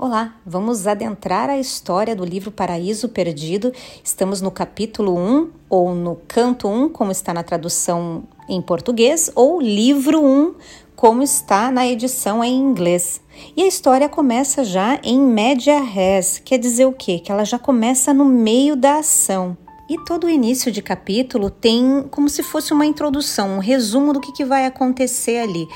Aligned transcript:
Olá, 0.00 0.36
vamos 0.46 0.86
adentrar 0.86 1.50
a 1.50 1.58
história 1.58 2.14
do 2.14 2.24
livro 2.24 2.52
Paraíso 2.52 3.08
Perdido. 3.08 3.72
Estamos 4.04 4.40
no 4.40 4.48
capítulo 4.48 5.18
1 5.18 5.50
ou 5.68 5.92
no 5.92 6.20
canto 6.28 6.68
1, 6.68 6.90
como 6.90 7.10
está 7.10 7.34
na 7.34 7.42
tradução 7.42 8.22
em 8.48 8.62
português, 8.62 9.28
ou 9.34 9.60
livro 9.60 10.24
1, 10.24 10.54
como 10.94 11.20
está 11.20 11.72
na 11.72 11.84
edição 11.84 12.44
em 12.44 12.56
inglês. 12.56 13.20
E 13.56 13.62
a 13.64 13.66
história 13.66 14.08
começa 14.08 14.62
já 14.62 15.00
em 15.02 15.20
média 15.20 15.80
res, 15.80 16.40
quer 16.44 16.58
dizer 16.58 16.86
o 16.86 16.92
quê? 16.92 17.18
Que 17.18 17.32
ela 17.32 17.44
já 17.44 17.58
começa 17.58 18.14
no 18.14 18.24
meio 18.24 18.76
da 18.76 19.00
ação. 19.00 19.56
E 19.90 19.98
todo 20.04 20.28
o 20.28 20.30
início 20.30 20.70
de 20.70 20.80
capítulo 20.80 21.50
tem 21.50 22.04
como 22.08 22.28
se 22.28 22.44
fosse 22.44 22.72
uma 22.72 22.86
introdução, 22.86 23.56
um 23.56 23.58
resumo 23.58 24.12
do 24.12 24.20
que, 24.20 24.30
que 24.30 24.44
vai 24.44 24.64
acontecer 24.64 25.38
ali. 25.38 25.66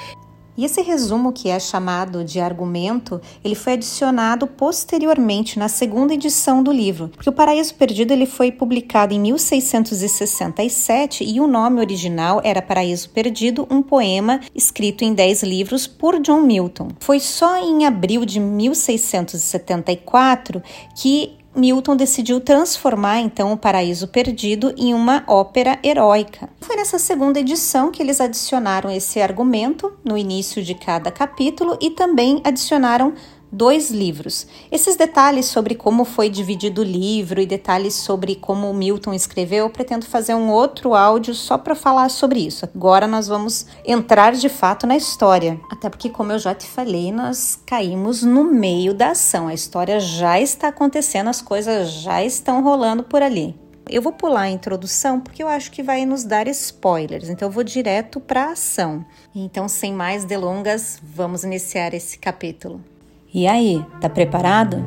E 0.57 0.65
esse 0.65 0.81
resumo, 0.83 1.33
que 1.33 1.49
é 1.49 1.59
chamado 1.59 2.25
de 2.25 2.39
argumento, 2.39 3.21
ele 3.43 3.55
foi 3.55 3.73
adicionado 3.73 4.47
posteriormente 4.47 5.59
na 5.59 5.69
segunda 5.69 6.13
edição 6.13 6.63
do 6.63 6.71
livro, 6.71 7.09
porque 7.09 7.29
o 7.29 7.33
Paraíso 7.33 7.75
Perdido 7.75 8.13
ele 8.13 8.27
foi 8.27 8.53
publicado 8.53 9.15
em 9.15 9.21
1667 9.21 11.25
e 11.25 11.41
o 11.41 11.47
nome 11.47 11.81
original 11.81 12.43
era 12.45 12.61
Paraíso 12.61 13.09
Perdido, 13.11 13.67
um 13.71 13.81
poema 13.83 14.41
escrito 14.55 15.05
em 15.05 15.15
dez 15.15 15.43
livros 15.43 15.87
por 15.87 16.21
John 16.21 16.43
Milton. 16.43 16.89
Foi 17.01 17.19
só 17.19 17.57
em 17.57 17.87
abril 17.87 18.27
de 18.27 18.39
1674 18.39 20.63
que 20.95 21.39
Milton 21.55 21.97
decidiu 21.97 22.41
transformar 22.41 23.21
então 23.21 23.53
o 23.53 23.57
Paraíso 23.57 24.09
Perdido 24.09 24.75
em 24.77 24.95
uma 24.95 25.23
ópera 25.27 25.79
heróica. 25.83 26.49
Foi 26.61 26.77
nessa 26.77 26.99
segunda 26.99 27.39
edição 27.39 27.91
que 27.91 28.03
eles 28.03 28.21
adicionaram 28.21 28.91
esse 28.91 29.21
argumento 29.21 29.93
no 30.03 30.17
início 30.17 30.63
de 30.63 30.75
cada 30.75 31.11
capítulo 31.11 31.77
e 31.81 31.91
também 31.91 32.41
adicionaram 32.43 33.13
dois 33.53 33.91
livros. 33.91 34.47
Esses 34.71 34.97
detalhes 34.97 35.45
sobre 35.47 35.75
como 35.75 36.07
foi 36.07 36.31
dividido 36.31 36.81
o 36.81 36.85
livro 36.85 37.39
e 37.41 37.47
detalhes 37.47 37.95
sobre 37.95 38.35
como 38.35 38.73
Milton 38.73 39.13
escreveu, 39.13 39.67
eu 39.67 39.71
pretendo 39.71 40.07
fazer 40.07 40.35
um 40.35 40.51
outro 40.51 40.95
áudio 40.95 41.35
só 41.35 41.59
para 41.59 41.75
falar 41.75 42.09
sobre 42.09 42.41
isso. 42.41 42.65
Agora 42.65 43.07
nós 43.07 43.29
vamos 43.29 43.67
entrar 43.85 44.33
de 44.33 44.49
fato 44.49 44.87
na 44.87 44.97
história. 44.97 45.61
Até 45.71 45.91
porque, 45.91 46.09
como 46.09 46.33
eu 46.33 46.39
já 46.39 46.55
te 46.55 46.67
falei, 46.67 47.13
nós 47.13 47.61
caímos 47.67 48.23
no 48.23 48.45
meio 48.45 48.95
da 48.95 49.11
ação. 49.11 49.49
A 49.49 49.55
história 49.55 50.01
já 50.01 50.41
está 50.41 50.69
acontecendo, 50.69 51.29
as 51.29 51.43
coisas 51.43 51.91
já 51.91 52.25
estão 52.25 52.63
rolando 52.63 53.03
por 53.03 53.23
ali. 53.23 53.55
Eu 53.91 54.01
vou 54.01 54.13
pular 54.13 54.43
a 54.43 54.51
introdução 54.51 55.21
porque 55.21 55.43
eu 55.43 55.49
acho 55.49 55.71
que 55.71 55.83
vai 55.83 56.07
nos 56.07 56.25
dar 56.25 56.47
spoilers, 56.47 57.29
então 57.29 57.49
eu 57.49 57.53
vou 57.53 57.65
direto 57.65 58.21
para 58.21 58.45
a 58.45 58.53
ação. 58.53 59.05
Então, 59.35 59.69
sem 59.69 59.93
mais 59.93 60.25
delongas, 60.25 60.99
vamos 61.03 61.43
iniciar 61.43 61.93
esse 61.93 62.17
capítulo. 62.17 62.92
E 63.35 63.47
aí, 63.47 63.83
tá 63.99 64.11
preparado? 64.11 64.85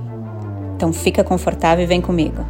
Então 0.75 0.93
fica 0.93 1.23
confortável 1.23 1.83
e 1.83 1.87
vem 1.87 1.99
comigo. 1.99 2.45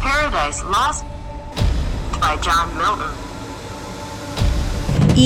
Paradise 0.00 0.62
Lost 0.64 1.04
by 2.20 2.38
John 2.40 2.68
Milton. 2.74 3.23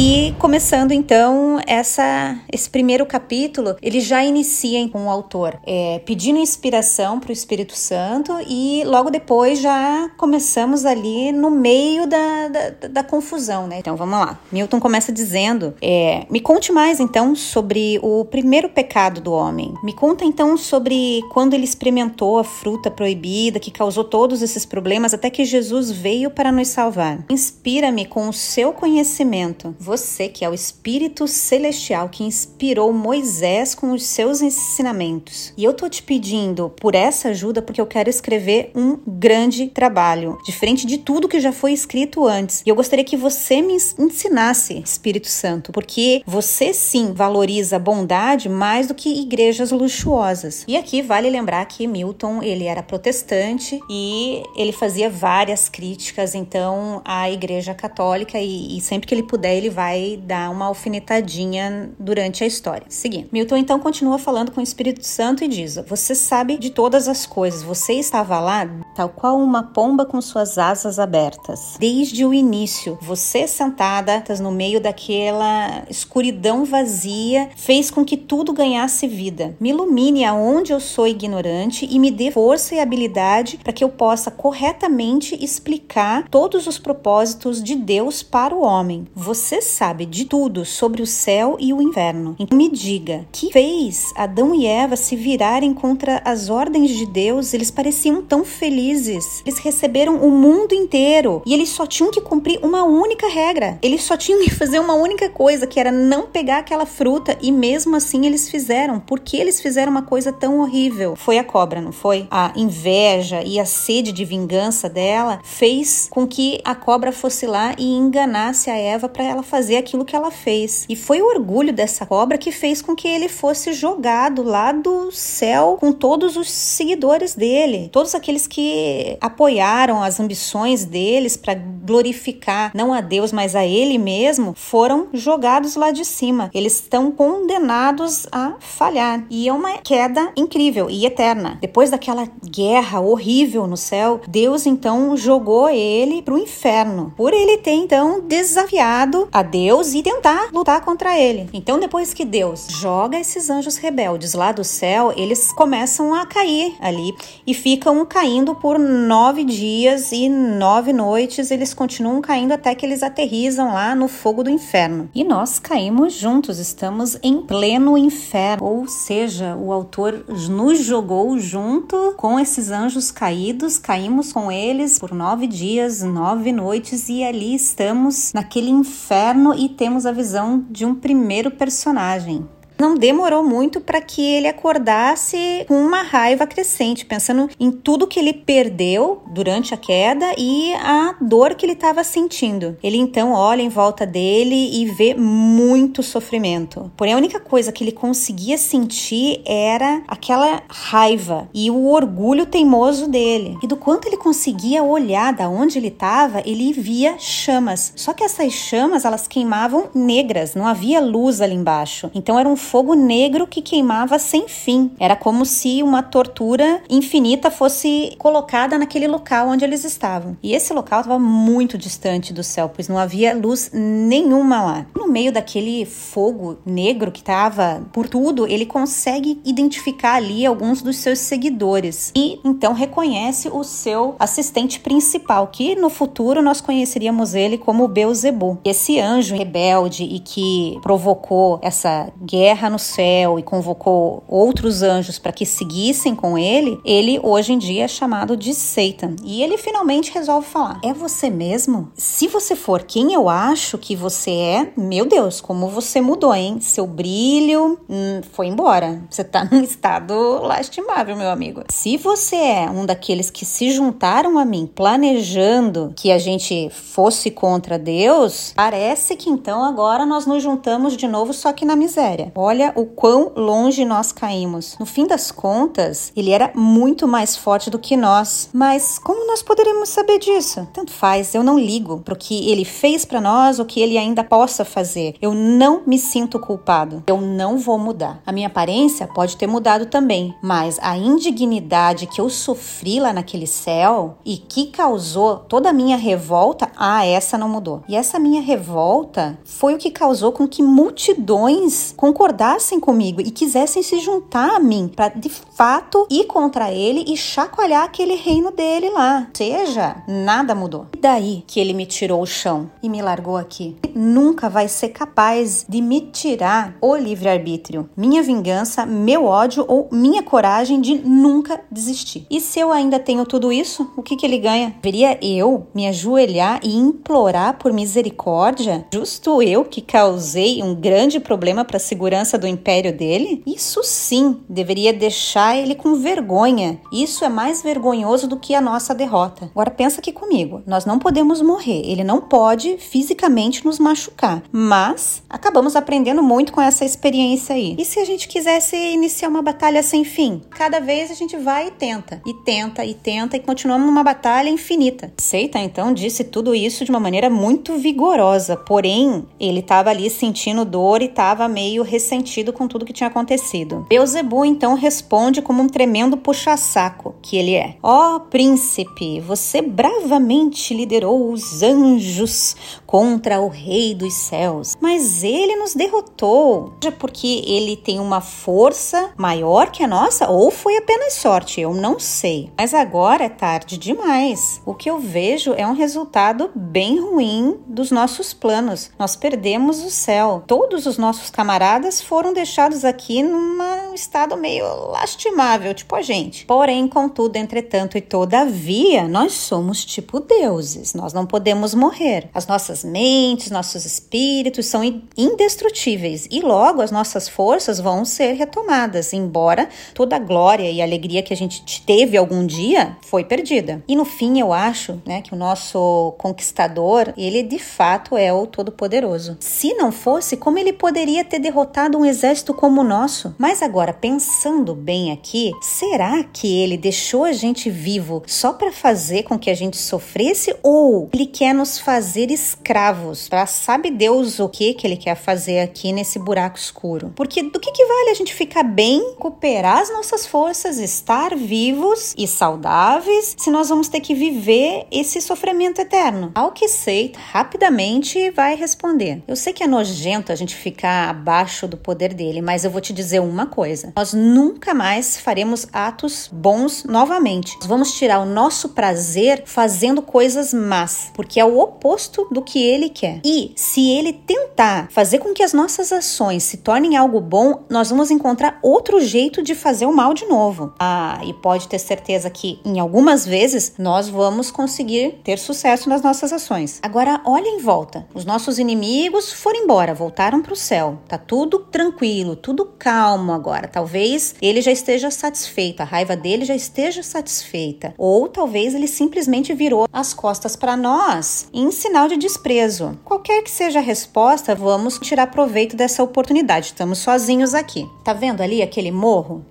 E 0.00 0.32
começando 0.38 0.92
então 0.92 1.58
essa, 1.66 2.38
esse 2.52 2.70
primeiro 2.70 3.04
capítulo, 3.04 3.74
ele 3.82 3.98
já 4.00 4.24
inicia 4.24 4.88
com 4.91 5.06
o 5.06 5.10
autor 5.10 5.58
é, 5.66 6.00
pedindo 6.06 6.38
inspiração 6.38 7.18
para 7.18 7.30
o 7.30 7.32
Espírito 7.32 7.77
Santo 7.77 8.32
e 8.46 8.84
logo 8.84 9.10
depois 9.10 9.60
já 9.60 10.09
começamos 10.16 10.86
ali 10.86 11.32
no 11.32 11.50
meio 11.50 12.06
da, 12.06 12.47
da, 12.47 12.88
da 12.88 13.03
confusão, 13.03 13.66
né? 13.66 13.81
Então 13.81 13.97
vamos 13.97 14.20
lá. 14.20 14.38
Milton 14.53 14.78
começa 14.78 15.10
dizendo: 15.10 15.75
é, 15.82 16.25
Me 16.30 16.38
conte 16.38 16.70
mais 16.70 17.00
então 17.00 17.34
sobre 17.34 17.98
o 18.00 18.25
primeiro 18.25 18.69
pecado 18.69 19.20
do 19.20 19.32
homem. 19.32 19.75
Me 19.82 19.92
conta 19.92 20.25
então 20.25 20.56
sobre 20.56 21.25
quando 21.32 21.54
ele 21.54 21.65
experimentou 21.65 22.38
a 22.38 22.44
fruta 22.44 22.88
proibida 22.88 23.59
que 23.59 23.72
causou 23.72 24.04
todos 24.04 24.42
esses 24.42 24.65
problemas 24.65 25.12
até 25.12 25.28
que 25.28 25.44
Jesus 25.44 25.91
veio 25.91 26.30
para 26.30 26.53
nos 26.53 26.69
salvar. 26.69 27.25
Inspira-me 27.28 28.06
com 28.06 28.28
o 28.28 28.32
seu 28.32 28.72
conhecimento 28.72 29.75
você 29.88 30.28
que 30.28 30.44
é 30.44 30.49
o 30.50 30.53
Espírito 30.53 31.26
Celestial 31.26 32.10
que 32.10 32.22
inspirou 32.22 32.93
Moisés 32.93 33.75
com 33.75 33.93
os 33.93 34.03
seus 34.03 34.43
ensinamentos. 34.43 35.54
E 35.56 35.65
eu 35.65 35.72
tô 35.72 35.88
te 35.88 36.03
pedindo 36.03 36.69
por 36.69 36.94
essa 36.94 37.31
ajuda 37.31 37.62
porque 37.62 37.81
eu 37.81 37.87
quero 37.87 38.10
escrever 38.10 38.71
um 38.75 38.98
grande 39.06 39.69
trabalho, 39.69 40.37
diferente 40.44 40.87
de 40.87 40.98
tudo 40.98 41.27
que 41.27 41.41
já 41.41 41.53
foi 41.53 41.72
escrito 41.72 42.27
antes. 42.27 42.62
E 42.66 42.69
eu 42.69 42.77
gostaria 42.77 43.04
que 43.04 43.16
você 43.16 43.62
me 43.62 43.78
ensinasse, 43.98 44.82
Espírito 44.84 45.28
Santo, 45.28 45.72
porque 45.72 46.22
você 46.27 46.75
sim 46.75 47.15
valoriza 47.15 47.77
a 47.77 47.78
bondade 47.78 48.47
mais 48.47 48.88
do 48.88 48.94
que 48.94 49.09
igrejas 49.22 49.71
luxuosas. 49.71 50.66
E 50.69 50.77
aqui 50.77 51.00
vale 51.00 51.31
lembrar 51.31 51.65
que 51.65 51.87
Milton, 51.87 52.43
ele 52.43 52.65
era 52.65 52.82
protestante 52.82 53.81
e 53.88 54.43
ele 54.54 54.72
fazia 54.72 55.09
várias 55.09 55.71
críticas 55.71 56.34
então 56.34 57.00
à 57.06 57.31
Igreja 57.31 57.72
Católica 57.72 58.38
e, 58.38 58.77
e 58.77 58.81
sempre 58.82 59.06
que 59.06 59.15
ele 59.15 59.22
puder 59.22 59.56
ele 59.56 59.67
ele 59.68 59.70
vai 59.70 60.18
dar 60.24 60.50
uma 60.50 60.66
alfinetadinha 60.66 61.90
durante 61.98 62.42
a 62.42 62.46
história. 62.46 62.86
Seguindo. 62.88 63.28
Milton 63.30 63.56
então 63.56 63.78
continua 63.78 64.18
falando 64.18 64.50
com 64.50 64.60
o 64.60 64.64
Espírito 64.64 65.06
Santo 65.06 65.44
e 65.44 65.48
diz: 65.48 65.76
Você 65.86 66.14
sabe 66.14 66.56
de 66.56 66.70
todas 66.70 67.06
as 67.06 67.26
coisas, 67.26 67.62
você 67.62 67.94
estava 67.94 68.40
lá, 68.40 68.68
tal 68.96 69.10
qual 69.10 69.38
uma 69.38 69.62
pomba 69.62 70.04
com 70.04 70.20
suas 70.20 70.58
asas 70.58 70.98
abertas. 70.98 71.76
Desde 71.78 72.24
o 72.24 72.32
início, 72.32 72.98
você 73.00 73.46
sentada 73.46 74.24
no 74.40 74.50
meio 74.50 74.80
daquela 74.80 75.84
escuridão 75.88 76.64
vazia, 76.64 77.50
fez 77.56 77.90
com 77.90 78.04
que 78.04 78.16
tudo 78.16 78.52
ganhasse 78.52 79.06
vida. 79.06 79.54
Me 79.60 79.70
ilumine 79.70 80.24
aonde 80.24 80.72
eu 80.72 80.80
sou 80.80 81.06
ignorante 81.06 81.86
e 81.90 81.98
me 81.98 82.10
dê 82.10 82.30
força 82.30 82.74
e 82.74 82.80
habilidade 82.80 83.58
para 83.62 83.72
que 83.72 83.84
eu 83.84 83.88
possa 83.88 84.30
corretamente 84.30 85.36
explicar 85.42 86.28
todos 86.28 86.66
os 86.66 86.78
propósitos 86.78 87.62
de 87.62 87.74
Deus 87.74 88.22
para 88.22 88.54
o 88.54 88.62
homem. 88.62 89.06
Você 89.14 89.57
sabe 89.60 90.06
de 90.06 90.24
tudo 90.24 90.64
sobre 90.64 91.02
o 91.02 91.06
céu 91.06 91.56
e 91.58 91.72
o 91.72 91.82
inferno. 91.82 92.36
Então 92.38 92.56
me 92.56 92.70
diga, 92.70 93.26
que 93.32 93.52
fez 93.52 94.12
Adão 94.14 94.54
e 94.54 94.66
Eva 94.66 94.96
se 94.96 95.16
virarem 95.16 95.72
contra 95.74 96.20
as 96.24 96.48
ordens 96.48 96.91
de 96.91 97.06
Deus? 97.06 97.54
Eles 97.54 97.70
pareciam 97.70 98.22
tão 98.22 98.44
felizes. 98.44 99.42
Eles 99.44 99.58
receberam 99.58 100.16
o 100.16 100.30
mundo 100.30 100.74
inteiro 100.74 101.42
e 101.44 101.54
eles 101.54 101.68
só 101.70 101.86
tinham 101.86 102.10
que 102.10 102.20
cumprir 102.20 102.58
uma 102.62 102.84
única 102.84 103.28
regra. 103.28 103.78
Eles 103.82 104.02
só 104.02 104.16
tinham 104.16 104.42
que 104.42 104.50
fazer 104.50 104.78
uma 104.78 104.94
única 104.94 105.28
coisa, 105.28 105.66
que 105.66 105.80
era 105.80 105.92
não 105.92 106.26
pegar 106.26 106.58
aquela 106.58 106.86
fruta 106.86 107.36
e 107.41 107.50
mesmo 107.50 107.97
assim 107.97 108.26
eles 108.26 108.48
fizeram. 108.48 109.00
Por 109.00 109.20
que 109.20 109.36
eles 109.36 109.60
fizeram 109.60 109.91
uma 109.91 110.02
coisa 110.02 110.32
tão 110.32 110.60
horrível? 110.60 111.16
Foi 111.16 111.38
a 111.38 111.44
cobra, 111.44 111.80
não 111.80 111.92
foi? 111.92 112.26
A 112.30 112.52
inveja 112.56 113.42
e 113.42 113.58
a 113.58 113.64
sede 113.64 114.12
de 114.12 114.24
vingança 114.24 114.88
dela 114.88 115.41
fez 115.42 116.08
com 116.10 116.26
que 116.26 116.60
a 116.64 116.74
cobra 116.74 117.12
fosse 117.12 117.47
lá 117.47 117.74
e 117.78 117.91
enganasse 117.92 118.70
a 118.70 118.76
Eva 118.76 119.08
para 119.08 119.24
ela 119.24 119.42
fazer 119.48 119.76
aquilo 119.76 120.04
que 120.04 120.14
ela 120.14 120.31
fez. 120.31 120.84
E 120.88 120.94
foi 120.94 121.20
o 121.22 121.26
orgulho 121.26 121.72
dessa 121.72 122.06
cobra 122.06 122.38
que 122.38 122.53
fez 122.53 122.82
com 122.82 122.94
que 122.94 123.09
ele 123.09 123.28
fosse 123.28 123.72
jogado 123.72 124.42
lá 124.42 124.72
do 124.72 125.10
céu 125.10 125.76
com 125.81 125.92
todos 125.92 126.36
os 126.36 126.50
seguidores 126.50 127.34
dele, 127.34 127.88
todos 127.92 128.14
aqueles 128.14 128.47
que 128.47 129.16
apoiaram 129.20 130.03
as 130.03 130.20
ambições 130.20 130.84
deles 130.84 131.36
para 131.36 131.54
glorificar 131.54 132.70
não 132.75 132.92
a 132.92 133.00
Deus, 133.00 133.32
mas 133.32 133.56
a 133.56 133.64
ele 133.64 133.98
mesmo, 133.98 134.54
foram 134.54 135.09
jogados 135.12 135.76
lá 135.76 135.91
de 135.91 136.04
cima. 136.04 136.50
Eles 136.53 136.74
estão 136.74 137.10
condenados 137.10 138.27
a 138.30 138.54
falhar. 138.59 139.24
E 139.30 139.48
é 139.48 139.53
uma 139.53 139.78
queda 139.78 140.33
incrível 140.36 140.89
e 140.91 141.06
eterna. 141.06 141.59
Depois 141.60 141.91
daquela 141.91 142.28
guerra 142.45 143.00
horrível 143.00 143.66
no 143.66 143.77
céu, 143.77 144.21
Deus 144.28 144.66
então 144.66 145.16
jogou 145.16 145.68
ele 145.68 146.22
para 146.22 146.34
o 146.34 146.39
inferno. 146.39 147.12
Por 147.16 147.33
ele 147.33 147.59
ter 147.59 147.72
então 147.72 148.21
desafiado 148.21 149.28
a 149.38 149.42
Deus 149.42 149.94
e 149.94 150.02
tentar 150.02 150.48
lutar 150.52 150.80
contra 150.80 151.16
ele. 151.16 151.48
Então, 151.52 151.78
depois 151.78 152.12
que 152.12 152.24
Deus 152.24 152.66
joga 152.70 153.18
esses 153.18 153.48
anjos 153.48 153.76
rebeldes 153.76 154.34
lá 154.34 154.50
do 154.50 154.64
céu, 154.64 155.12
eles 155.16 155.52
começam 155.52 156.12
a 156.12 156.26
cair 156.26 156.74
ali 156.80 157.14
e 157.46 157.54
ficam 157.54 158.04
caindo 158.04 158.56
por 158.56 158.80
nove 158.80 159.44
dias 159.44 160.10
e 160.10 160.28
nove 160.28 160.92
noites. 160.92 161.52
Eles 161.52 161.72
continuam 161.72 162.20
caindo 162.20 162.50
até 162.50 162.74
que 162.74 162.84
eles 162.84 163.00
aterrizam 163.00 163.72
lá 163.72 163.94
no 163.94 164.08
fogo 164.08 164.42
do 164.42 164.50
inferno. 164.50 165.08
E 165.14 165.22
nós 165.22 165.60
caímos 165.60 166.14
juntos, 166.14 166.58
estamos 166.58 167.16
em 167.22 167.40
pleno 167.40 167.96
inferno. 167.96 168.66
Ou 168.66 168.88
seja, 168.88 169.54
o 169.54 169.72
autor 169.72 170.24
nos 170.48 170.80
jogou 170.80 171.38
junto 171.38 172.14
com 172.16 172.40
esses 172.40 172.70
anjos 172.70 173.12
caídos, 173.12 173.78
caímos 173.78 174.32
com 174.32 174.50
eles 174.50 174.98
por 174.98 175.14
nove 175.14 175.46
dias, 175.46 176.02
nove 176.02 176.50
noites 176.50 177.08
e 177.08 177.22
ali 177.22 177.54
estamos 177.54 178.32
naquele 178.32 178.70
inferno 178.70 179.28
e 179.54 179.69
temos 179.69 180.07
a 180.07 180.13
visão 180.13 180.65
de 180.71 180.84
um 180.84 180.95
primeiro 180.95 181.51
personagem, 181.51 182.48
não 182.78 182.95
demorou 182.95 183.42
muito 183.42 183.80
para 183.80 184.01
que 184.01 184.22
ele 184.22 184.47
acordasse 184.47 185.65
com 185.66 185.75
uma 185.75 186.03
raiva 186.03 186.47
crescente, 186.47 187.04
pensando 187.04 187.48
em 187.59 187.71
tudo 187.71 188.07
que 188.07 188.19
ele 188.19 188.33
perdeu 188.33 189.22
durante 189.27 189.75
a 189.75 189.77
queda 189.77 190.33
e 190.39 190.72
a 190.75 191.15
dor 191.21 191.54
que 191.54 191.66
ele 191.66 191.72
estava 191.72 192.04
sentindo. 192.04 192.77
Ele 192.83 192.97
então 192.97 193.33
olha 193.33 193.63
em 193.63 193.69
volta 193.69 194.07
dele 194.07 194.80
e 194.80 194.86
vê 194.86 195.15
muito 195.15 196.03
sofrimento. 196.03 196.91
Porém, 196.97 197.15
a 197.15 197.16
única 197.16 197.41
coisa 197.41 197.72
que 197.72 197.83
ele 197.83 197.92
conseguia 197.92 198.57
sentir 198.57 199.42
era 199.45 200.03
aquela 200.07 200.63
raiva 200.69 201.48
e 201.53 201.71
o 201.71 201.86
orgulho 201.86 202.47
teimoso 202.47 203.09
dele. 203.09 203.57
E 203.63 203.66
do 203.66 203.77
quanto 203.77 204.07
ele 204.07 204.16
conseguia 204.16 204.83
olhar 204.83 205.33
da 205.33 205.48
onde 205.48 205.78
ele 205.78 205.89
estava, 205.89 206.42
ele 206.45 206.72
via 206.72 207.16
chamas. 207.19 207.92
Só 207.97 208.13
que 208.13 208.24
essas 208.24 208.53
chamas, 208.53 209.04
elas 209.04 209.27
queimavam 209.27 209.89
negras, 209.95 210.54
não 210.54 210.66
havia 210.66 211.01
luz 211.01 211.41
ali 211.41 211.54
embaixo. 211.54 212.10
Então 212.15 212.39
era 212.39 212.48
um 212.48 212.57
fogo 212.68 212.92
negro 212.92 213.47
que 213.47 213.62
queimava 213.62 214.18
sem 214.18 214.47
fim. 214.47 214.91
Era 215.00 215.16
como 215.16 215.47
se 215.47 215.82
uma 215.82 216.03
tortura 216.03 216.82
infinita 216.91 217.50
fosse 217.50 218.15
colocada 218.18 218.76
naquele 218.76 219.09
local 219.09 219.48
onde 219.48 219.65
eles 219.65 219.84
estavam. 219.84 220.36
E 220.42 220.53
esse 220.53 220.74
local 220.74 221.00
estava 221.00 221.18
muito 221.18 221.78
distante 221.78 222.30
do 222.30 222.44
céu, 222.44 222.70
pois 222.72 222.86
não 222.86 222.98
havia 222.98 223.34
luz 223.34 223.70
nenhuma 223.72 224.62
lá. 224.62 224.86
No 224.94 225.09
meio 225.09 225.32
daquele 225.32 225.86
fogo 225.86 226.59
negro 226.66 227.10
que 227.10 227.20
estava 227.20 227.82
por 227.91 228.06
tudo, 228.06 228.47
ele 228.47 228.66
consegue 228.66 229.41
identificar 229.47 230.16
ali 230.16 230.44
alguns 230.44 230.82
dos 230.82 230.98
seus 230.98 231.21
seguidores 231.21 232.12
e 232.14 232.38
então 232.44 232.74
reconhece 232.74 233.48
o 233.48 233.64
seu 233.64 234.14
assistente 234.18 234.78
principal, 234.80 235.47
que 235.47 235.74
no 235.74 235.88
futuro 235.88 236.42
nós 236.42 236.60
conheceríamos 236.60 237.34
ele 237.34 237.56
como 237.56 237.88
Beuzebu. 237.88 238.59
Esse 238.62 239.00
anjo 239.00 239.36
rebelde 239.36 240.04
e 240.04 240.18
que 240.18 240.78
provocou 240.82 241.59
essa 241.62 242.12
guerra 242.22 242.58
terra 242.59 242.69
no 242.69 242.78
céu 242.78 243.39
e 243.39 243.43
convocou 243.43 244.25
outros 244.27 244.83
anjos 244.83 245.16
para 245.16 245.31
que 245.31 245.47
seguissem 245.47 246.15
com 246.15 246.37
ele, 246.37 246.81
ele 246.84 247.21
hoje 247.22 247.53
em 247.53 247.59
dia 247.59 247.84
é 247.84 247.89
chamado 247.89 248.37
de 248.37 248.53
Satan. 248.53 249.15
E 249.22 249.43
ele 249.43 249.57
finalmente 249.57 250.13
resolve 250.13 250.47
falar: 250.47 250.81
É 250.83 250.93
você 250.93 251.31
mesmo? 251.31 251.93
Se 251.95 252.27
você 252.27 252.57
for 252.57 252.83
quem 252.83 253.15
eu 253.15 253.28
acho 253.28 253.78
que 253.78 253.95
você 253.95 254.31
é, 254.33 254.72
meu 254.77 255.05
Deus, 255.05 255.41
como 255.41 255.69
você 255.69 256.00
mudou, 256.00 256.35
hein? 256.35 256.59
Seu 256.61 256.87
brilho 256.87 257.78
hum, 257.88 258.21
foi 258.33 258.49
embora. 258.49 259.02
Você 259.09 259.23
tá 259.23 259.45
num 259.50 259.62
estado 259.62 260.14
lastimável, 260.43 261.16
meu 261.16 261.31
amigo. 261.31 261.62
Se 261.71 261.97
você 261.97 262.37
é 262.37 262.71
um 262.71 262.85
daqueles 262.85 263.31
que 263.31 263.45
se 263.45 263.71
juntaram 263.71 264.37
a 264.37 264.45
mim 264.45 264.69
planejando 264.75 265.93
que 265.97 266.11
a 266.11 266.19
gente 266.19 266.69
fosse 266.71 267.31
contra 267.31 267.78
Deus, 267.78 268.52
parece 268.57 269.14
que 269.14 269.31
então 269.31 269.62
agora 269.62 270.05
nós 270.05 270.26
nos 270.26 270.43
juntamos 270.43 270.97
de 270.97 271.07
novo, 271.07 271.33
só 271.33 271.52
que 271.52 271.64
na 271.64 271.76
miséria. 271.76 272.33
Olha 272.35 272.48
o 272.75 272.87
quão 272.87 273.30
longe 273.37 273.85
nós 273.85 274.11
caímos. 274.11 274.76
No 274.80 274.87
fim 274.87 275.06
das 275.06 275.30
contas, 275.30 276.11
ele 276.16 276.30
era 276.30 276.50
muito 276.54 277.06
mais 277.06 277.37
forte 277.37 277.68
do 277.68 277.78
que 277.78 277.95
nós. 277.95 278.49
Mas 278.54 278.99
como 278.99 279.26
nós 279.26 279.42
poderíamos 279.42 279.90
saber 279.90 280.18
disso? 280.18 280.66
Tanto 280.73 280.90
faz, 280.90 281.35
eu 281.35 281.42
não 281.42 281.59
ligo 281.59 281.99
pro 281.99 282.16
que 282.16 282.50
ele 282.50 282.64
fez 282.64 283.04
para 283.04 283.21
nós 283.21 283.59
ou 283.59 283.66
que 283.66 283.80
ele 283.80 283.99
ainda 283.99 284.25
possa 284.25 284.64
fazer. 284.64 285.14
Eu 285.21 285.35
não 285.35 285.83
me 285.87 285.99
sinto 285.99 286.38
culpado. 286.38 287.02
Eu 287.06 287.21
não 287.21 287.59
vou 287.59 287.78
mudar. 287.78 288.23
A 288.25 288.33
minha 288.33 288.47
aparência 288.47 289.06
pode 289.06 289.37
ter 289.37 289.47
mudado 289.47 289.85
também, 289.87 290.35
mas 290.42 290.78
a 290.80 290.97
indignidade 290.97 292.06
que 292.06 292.21
eu 292.21 292.30
sofri 292.30 292.99
lá 292.99 293.12
naquele 293.12 293.47
céu 293.47 294.16
e 294.25 294.38
que 294.38 294.68
causou 294.68 295.37
toda 295.37 295.68
a 295.68 295.73
minha 295.73 295.99
revolta, 295.99 296.71
ah, 296.76 297.04
essa 297.04 297.37
não 297.37 297.49
mudou. 297.49 297.83
E 297.87 297.95
essa 297.95 298.18
minha 298.18 298.40
revolta 298.40 299.38
foi 299.45 299.75
o 299.75 299.78
que 299.78 299.90
causou 299.90 300.33
com 300.33 300.49
que 300.49 300.62
multidões 300.62 301.92
concordassem 301.97 302.38
concordassem 302.38 302.78
comigo 302.78 303.20
e 303.20 303.32
quisessem 303.32 303.82
se 303.82 303.99
juntar 303.99 304.50
a 304.50 304.61
mim 304.61 304.90
para 304.94 305.08
de 305.08 305.28
fato 305.28 306.06
ir 306.08 306.25
contra 306.25 306.73
ele 306.73 307.04
e 307.08 307.16
chacoalhar 307.16 307.82
aquele 307.82 308.14
reino 308.14 308.52
dele 308.52 308.90
lá. 308.90 309.26
Seja, 309.35 309.96
nada 310.06 310.54
mudou. 310.54 310.87
E 310.96 311.00
daí 311.00 311.42
que 311.46 311.58
ele 311.58 311.73
me 311.73 311.85
tirou 311.85 312.23
o 312.23 312.26
chão 312.26 312.70
e 312.80 312.88
me 312.88 313.02
largou 313.02 313.37
aqui? 313.37 313.76
Nunca 313.92 314.49
vai 314.49 314.68
ser 314.68 314.90
capaz 314.90 315.66
de 315.68 315.82
me 315.82 316.00
tirar 316.00 316.76
o 316.80 316.94
livre-arbítrio, 316.94 317.90
minha 317.96 318.23
vingança, 318.23 318.87
meu 318.87 319.25
ódio 319.25 319.64
ou 319.66 319.88
minha 319.90 320.23
coragem 320.23 320.80
de 320.80 320.94
nunca 320.94 321.61
desistir. 321.68 322.25
E 322.30 322.40
se 322.40 322.61
eu 322.61 322.70
ainda 322.70 323.00
tenho 323.00 323.26
tudo 323.26 323.50
isso, 323.50 323.90
o 323.96 324.02
que, 324.02 324.14
que 324.14 324.25
ele 324.25 324.38
ganha? 324.38 324.76
Deveria 324.80 325.18
eu 325.20 325.66
me 325.75 325.88
ajoelhar 325.88 326.61
e 326.62 326.76
implorar 326.76 327.58
por 327.58 327.73
misericórdia? 327.73 328.87
Justo 328.94 329.42
eu 329.42 329.64
que 329.64 329.80
causei 329.80 330.62
um 330.62 330.75
grande 330.75 331.18
problema 331.18 331.64
para 331.64 331.78
a 331.78 331.80
segurança 331.80 332.27
do 332.37 332.47
império 332.47 332.92
dele? 332.92 333.42
Isso 333.47 333.80
sim 333.85 334.40
deveria 334.49 334.92
deixar 334.92 335.57
ele 335.57 335.75
com 335.75 335.95
vergonha. 335.95 336.80
Isso 336.92 337.25
é 337.25 337.28
mais 337.28 337.62
vergonhoso 337.62 338.26
do 338.26 338.38
que 338.38 338.54
a 338.54 338.61
nossa 338.61 338.95
derrota. 338.95 339.47
Agora 339.52 339.71
pensa 339.71 340.00
aqui 340.00 340.11
comigo. 340.11 340.62
Nós 340.66 340.85
não 340.85 340.99
podemos 340.99 341.40
morrer. 341.40 341.83
Ele 341.87 342.02
não 342.02 342.21
pode 342.21 342.76
fisicamente 342.78 343.64
nos 343.64 343.78
machucar. 343.78 344.42
Mas 344.50 345.23
acabamos 345.30 345.76
aprendendo 345.76 346.23
muito 346.23 346.52
com 346.52 346.61
essa 346.61 346.85
experiência 346.85 347.54
aí. 347.54 347.76
E 347.78 347.85
se 347.85 348.00
a 348.00 348.04
gente 348.04 348.26
quisesse 348.26 348.76
iniciar 348.76 349.28
uma 349.28 349.42
batalha 349.42 349.83
sem 349.83 350.04
fim? 350.04 350.42
Cada 350.50 350.81
vez 350.81 351.11
a 351.11 351.14
gente 351.14 351.37
vai 351.37 351.69
e 351.69 351.71
tenta, 351.71 352.21
e 352.26 352.35
tenta, 352.35 352.85
e 352.85 352.95
tenta, 352.95 353.37
e 353.37 353.40
continuamos 353.40 353.87
numa 353.87 354.02
batalha 354.02 354.49
infinita. 354.49 355.12
Seita 355.19 355.59
então 355.59 355.92
disse 355.92 356.25
tudo 356.25 356.54
isso 356.54 356.85
de 356.85 356.90
uma 356.90 357.00
maneira 357.00 357.31
muito 357.31 357.76
vigorosa, 357.76 358.57
porém 358.57 359.26
ele 359.38 359.61
estava 359.61 359.90
ali 359.90 360.11
sentindo 360.11 360.64
dor 360.64 361.02
e 361.02 361.07
estava 361.07 361.47
meio 361.47 361.83
ressentido 361.83 362.08
sentido 362.09 362.52
com 362.52 362.66
tudo 362.66 362.85
que 362.85 362.93
tinha 362.93 363.09
acontecido. 363.09 363.87
Beuzebu 363.88 364.45
então 364.45 364.75
responde 364.75 365.43
como 365.43 365.62
um 365.62 365.69
tremendo 365.69 366.16
puxa-saco 366.16 367.14
que 367.23 367.37
ele 367.37 367.55
é. 367.55 367.76
Ó 367.83 368.16
oh, 368.16 368.21
príncipe, 368.21 369.21
você 369.21 369.62
bravamente 369.62 370.75
liderou 370.75 371.31
os 371.31 371.62
anjos 371.62 372.57
contra 372.87 373.40
o 373.40 373.49
rei 373.49 373.95
dos 373.95 374.14
céus, 374.14 374.76
mas 374.81 375.23
ele 375.23 375.57
nos 375.57 375.75
derrotou. 375.75 376.73
Seja 376.83 376.93
porque 376.93 377.43
ele 377.47 377.76
tem 377.76 378.00
uma 378.00 378.21
força 378.21 379.11
maior 379.16 379.71
que 379.71 379.83
a 379.83 379.87
nossa 379.87 380.28
ou 380.31 380.50
foi 380.50 380.76
apenas 380.76 381.14
sorte, 381.14 381.61
eu 381.61 381.75
não 381.75 381.99
sei. 381.99 382.50
Mas 382.57 382.73
agora 382.73 383.25
é 383.25 383.28
tarde 383.28 383.76
demais. 383.76 384.61
O 384.64 384.75
que 384.75 384.88
eu 384.88 384.99
vejo 384.99 385.52
é 385.55 385.66
um 385.66 385.75
resultado 385.75 386.50
bem 386.55 387.00
ruim 387.00 387.59
dos 387.66 387.90
nossos 387.90 388.33
planos. 388.33 388.90
Nós 388.99 389.16
perdemos 389.16 389.83
o 389.83 389.90
céu. 389.90 390.43
Todos 390.47 390.87
os 390.87 390.97
nossos 390.97 391.31
camaradas 391.31 391.98
foram 392.00 392.33
deixados 392.33 392.85
aqui 392.85 393.23
num 393.23 393.57
estado 393.99 394.37
meio 394.37 394.64
lastimável, 394.90 395.75
tipo 395.75 395.95
a 395.95 396.02
gente. 396.02 396.45
Porém, 396.47 396.88
contudo, 396.88 397.37
entretanto 397.37 397.99
e 397.99 398.00
todavia, 398.00 399.07
nós 399.09 399.33
somos 399.33 399.85
tipo 399.85 400.21
deuses. 400.21 400.95
Nós 400.95 401.12
não 401.12 401.26
podemos 401.26 401.75
morrer. 401.75 402.28
As 402.33 402.47
nossas 402.47 402.85
mentes, 402.85 403.50
nossos 403.50 403.85
espíritos 403.85 404.67
são 404.67 404.83
indestrutíveis 405.17 406.26
e 406.31 406.40
logo 406.40 406.81
as 406.81 406.90
nossas 406.90 407.28
forças 407.28 407.81
vão 407.81 408.05
ser 408.05 408.33
retomadas, 408.33 409.12
embora 409.12 409.69
toda 409.95 410.17
a 410.17 410.19
glória 410.19 410.71
e 410.71 410.81
alegria 410.81 411.23
que 411.23 411.33
a 411.33 411.37
gente 411.37 411.83
teve 411.83 412.17
algum 412.17 412.47
dia 412.47 412.97
foi 413.02 413.25
perdida. 413.25 413.83
E 413.87 413.97
no 413.97 414.05
fim, 414.05 414.38
eu 414.38 414.52
acho, 414.52 415.00
né, 415.05 415.23
que 415.23 415.35
o 415.35 415.37
nosso 415.37 416.14
conquistador, 416.19 417.12
ele 417.17 417.43
de 417.43 417.59
fato 417.59 418.17
é 418.17 418.33
o 418.33 418.47
todo-poderoso. 418.47 419.37
Se 419.40 419.75
não 419.75 419.90
fosse, 419.90 420.37
como 420.37 420.59
ele 420.59 420.73
poderia 420.73 421.25
ter 421.25 421.38
derrotado 421.38 421.99
um 421.99 422.05
exército 422.05 422.55
como 422.55 422.81
o 422.81 422.85
nosso. 422.85 423.35
Mas 423.38 423.62
agora, 423.62 423.88
pensando 423.92 424.75
bem 424.75 425.12
aqui, 425.12 425.52
será 425.61 426.25
que 426.25 426.61
ele 426.61 426.76
deixou 426.76 427.25
a 427.25 427.33
gente 427.33 427.71
vivo 427.71 428.23
só 428.26 428.52
para 428.52 428.73
fazer 428.73 429.23
com 429.25 429.38
que 429.38 429.50
a 429.50 429.54
gente 429.54 429.76
sofresse 429.76 430.54
ou 430.62 431.09
ele 431.12 431.26
quer 431.26 431.54
nos 431.54 431.78
fazer 431.78 432.30
escravos 432.30 433.28
para 433.28 433.47
sabe 433.47 433.90
Deus 433.90 434.38
o 434.40 434.49
que 434.49 434.75
que 434.75 434.87
ele 434.87 434.97
quer 434.97 435.14
fazer 435.14 435.61
aqui 435.61 435.92
nesse 435.92 436.18
buraco 436.18 436.59
escuro? 436.59 437.12
Porque 437.14 437.42
do 437.42 437.61
que, 437.61 437.73
que 437.73 437.85
vale 437.85 438.11
a 438.11 438.14
gente 438.14 438.35
ficar 438.35 438.62
bem, 438.62 439.00
recuperar 439.11 439.78
as 439.78 439.90
nossas 439.90 440.26
forças, 440.26 440.78
estar 440.78 441.37
vivos 441.37 442.14
e 442.16 442.26
saudáveis, 442.26 443.35
se 443.38 443.50
nós 443.50 443.68
vamos 443.68 443.88
ter 443.88 444.00
que 444.00 444.14
viver 444.14 444.87
esse 444.90 445.21
sofrimento 445.21 445.80
eterno? 445.80 446.33
Ao 446.35 446.52
que 446.52 446.68
sei, 446.68 447.12
rapidamente 447.30 448.30
vai 448.30 448.57
responder. 448.57 449.23
Eu 449.28 449.37
sei 449.37 449.52
que 449.52 449.62
é 449.62 449.66
nojento 449.66 450.33
a 450.33 450.35
gente 450.35 450.54
ficar 450.54 451.11
abaixo 451.11 451.68
do 451.68 451.76
poder 451.76 452.14
dele, 452.14 452.40
mas 452.40 452.64
eu 452.64 452.71
vou 452.71 452.80
te 452.80 452.92
dizer 452.92 453.21
uma 453.21 453.47
coisa 453.47 453.77
coisa: 453.78 453.92
nós 453.97 454.12
nunca 454.12 454.75
mais 454.75 455.16
faremos 455.18 455.66
atos 455.73 456.28
bons 456.32 456.85
novamente. 456.85 457.56
Vamos 457.66 457.92
tirar 457.92 458.20
o 458.20 458.25
nosso 458.25 458.70
prazer 458.70 459.42
fazendo 459.47 460.02
coisas 460.02 460.52
más, 460.52 461.11
porque 461.14 461.38
é 461.38 461.44
o 461.44 461.58
oposto 461.58 462.26
do 462.30 462.42
que 462.42 462.62
ele 462.62 462.88
quer. 462.88 463.20
E 463.25 463.52
se 463.56 463.90
ele 463.90 464.12
tentar 464.12 464.88
fazer 464.90 465.18
com 465.18 465.32
que 465.32 465.42
as 465.42 465.52
nossas 465.52 465.92
ações 465.92 466.42
se 466.42 466.58
tornem 466.58 466.97
algo 466.97 467.20
bom, 467.20 467.64
nós 467.68 467.90
vamos 467.90 468.11
encontrar 468.11 468.58
outro 468.62 469.00
jeito 469.00 469.42
de 469.42 469.54
fazer 469.54 469.87
o 469.87 469.94
mal 469.94 470.14
de 470.14 470.26
novo. 470.26 470.73
Ah, 470.78 471.20
e 471.25 471.32
pode 471.35 471.68
ter 471.68 471.78
certeza 471.78 472.30
que 472.30 472.61
em 472.64 472.78
algumas 472.78 473.25
vezes 473.26 473.75
nós 473.78 474.08
vamos 474.08 474.50
conseguir 474.50 475.20
ter 475.23 475.38
sucesso 475.38 475.88
nas 475.88 476.02
nossas 476.02 476.32
ações. 476.32 476.80
Agora, 476.82 477.20
olha 477.25 477.49
em 477.49 477.61
volta. 477.61 478.06
Os 478.14 478.25
nossos 478.25 478.58
inimigos 478.58 479.32
foram 479.32 479.61
embora, 479.61 479.94
voltaram 479.94 480.42
para 480.42 480.52
o 480.52 480.56
céu. 480.56 480.99
Tá 481.06 481.18
tudo 481.18 481.61
tranquilo, 481.61 482.35
tudo 482.37 482.73
calmo 482.78 483.32
agora. 483.32 483.68
Talvez 483.69 484.35
ele 484.41 484.61
já 484.61 484.73
esteja 484.73 485.11
satisfeito, 485.11 485.81
a 485.81 485.85
raiva 485.85 486.17
dele 486.17 486.45
já 486.45 486.55
esteja 486.55 487.03
satisfeita. 487.03 487.95
Ou 487.97 488.29
talvez 488.29 488.75
ele 488.75 488.89
simplesmente 488.89 489.55
virou 489.55 489.87
as 489.93 490.13
costas 490.15 490.57
para 490.57 490.77
nós 490.77 491.49
em 491.53 491.71
sinal 491.71 492.09
de 492.09 492.17
desprezo. 492.17 492.99
Qualquer 493.05 493.43
que 493.43 493.51
seja 493.51 493.79
a 493.79 493.83
resposta, 493.83 494.55
vamos 494.55 494.99
tirar 494.99 495.29
proveito 495.29 495.77
dessa 495.77 496.03
oportunidade. 496.03 496.67
Estamos 496.67 496.99
sozinhos 496.99 497.55
aqui. 497.55 497.89
Tá 498.05 498.13
vendo 498.13 498.41
ali 498.41 498.63
aquele 498.63 498.91
morro? 498.91 499.45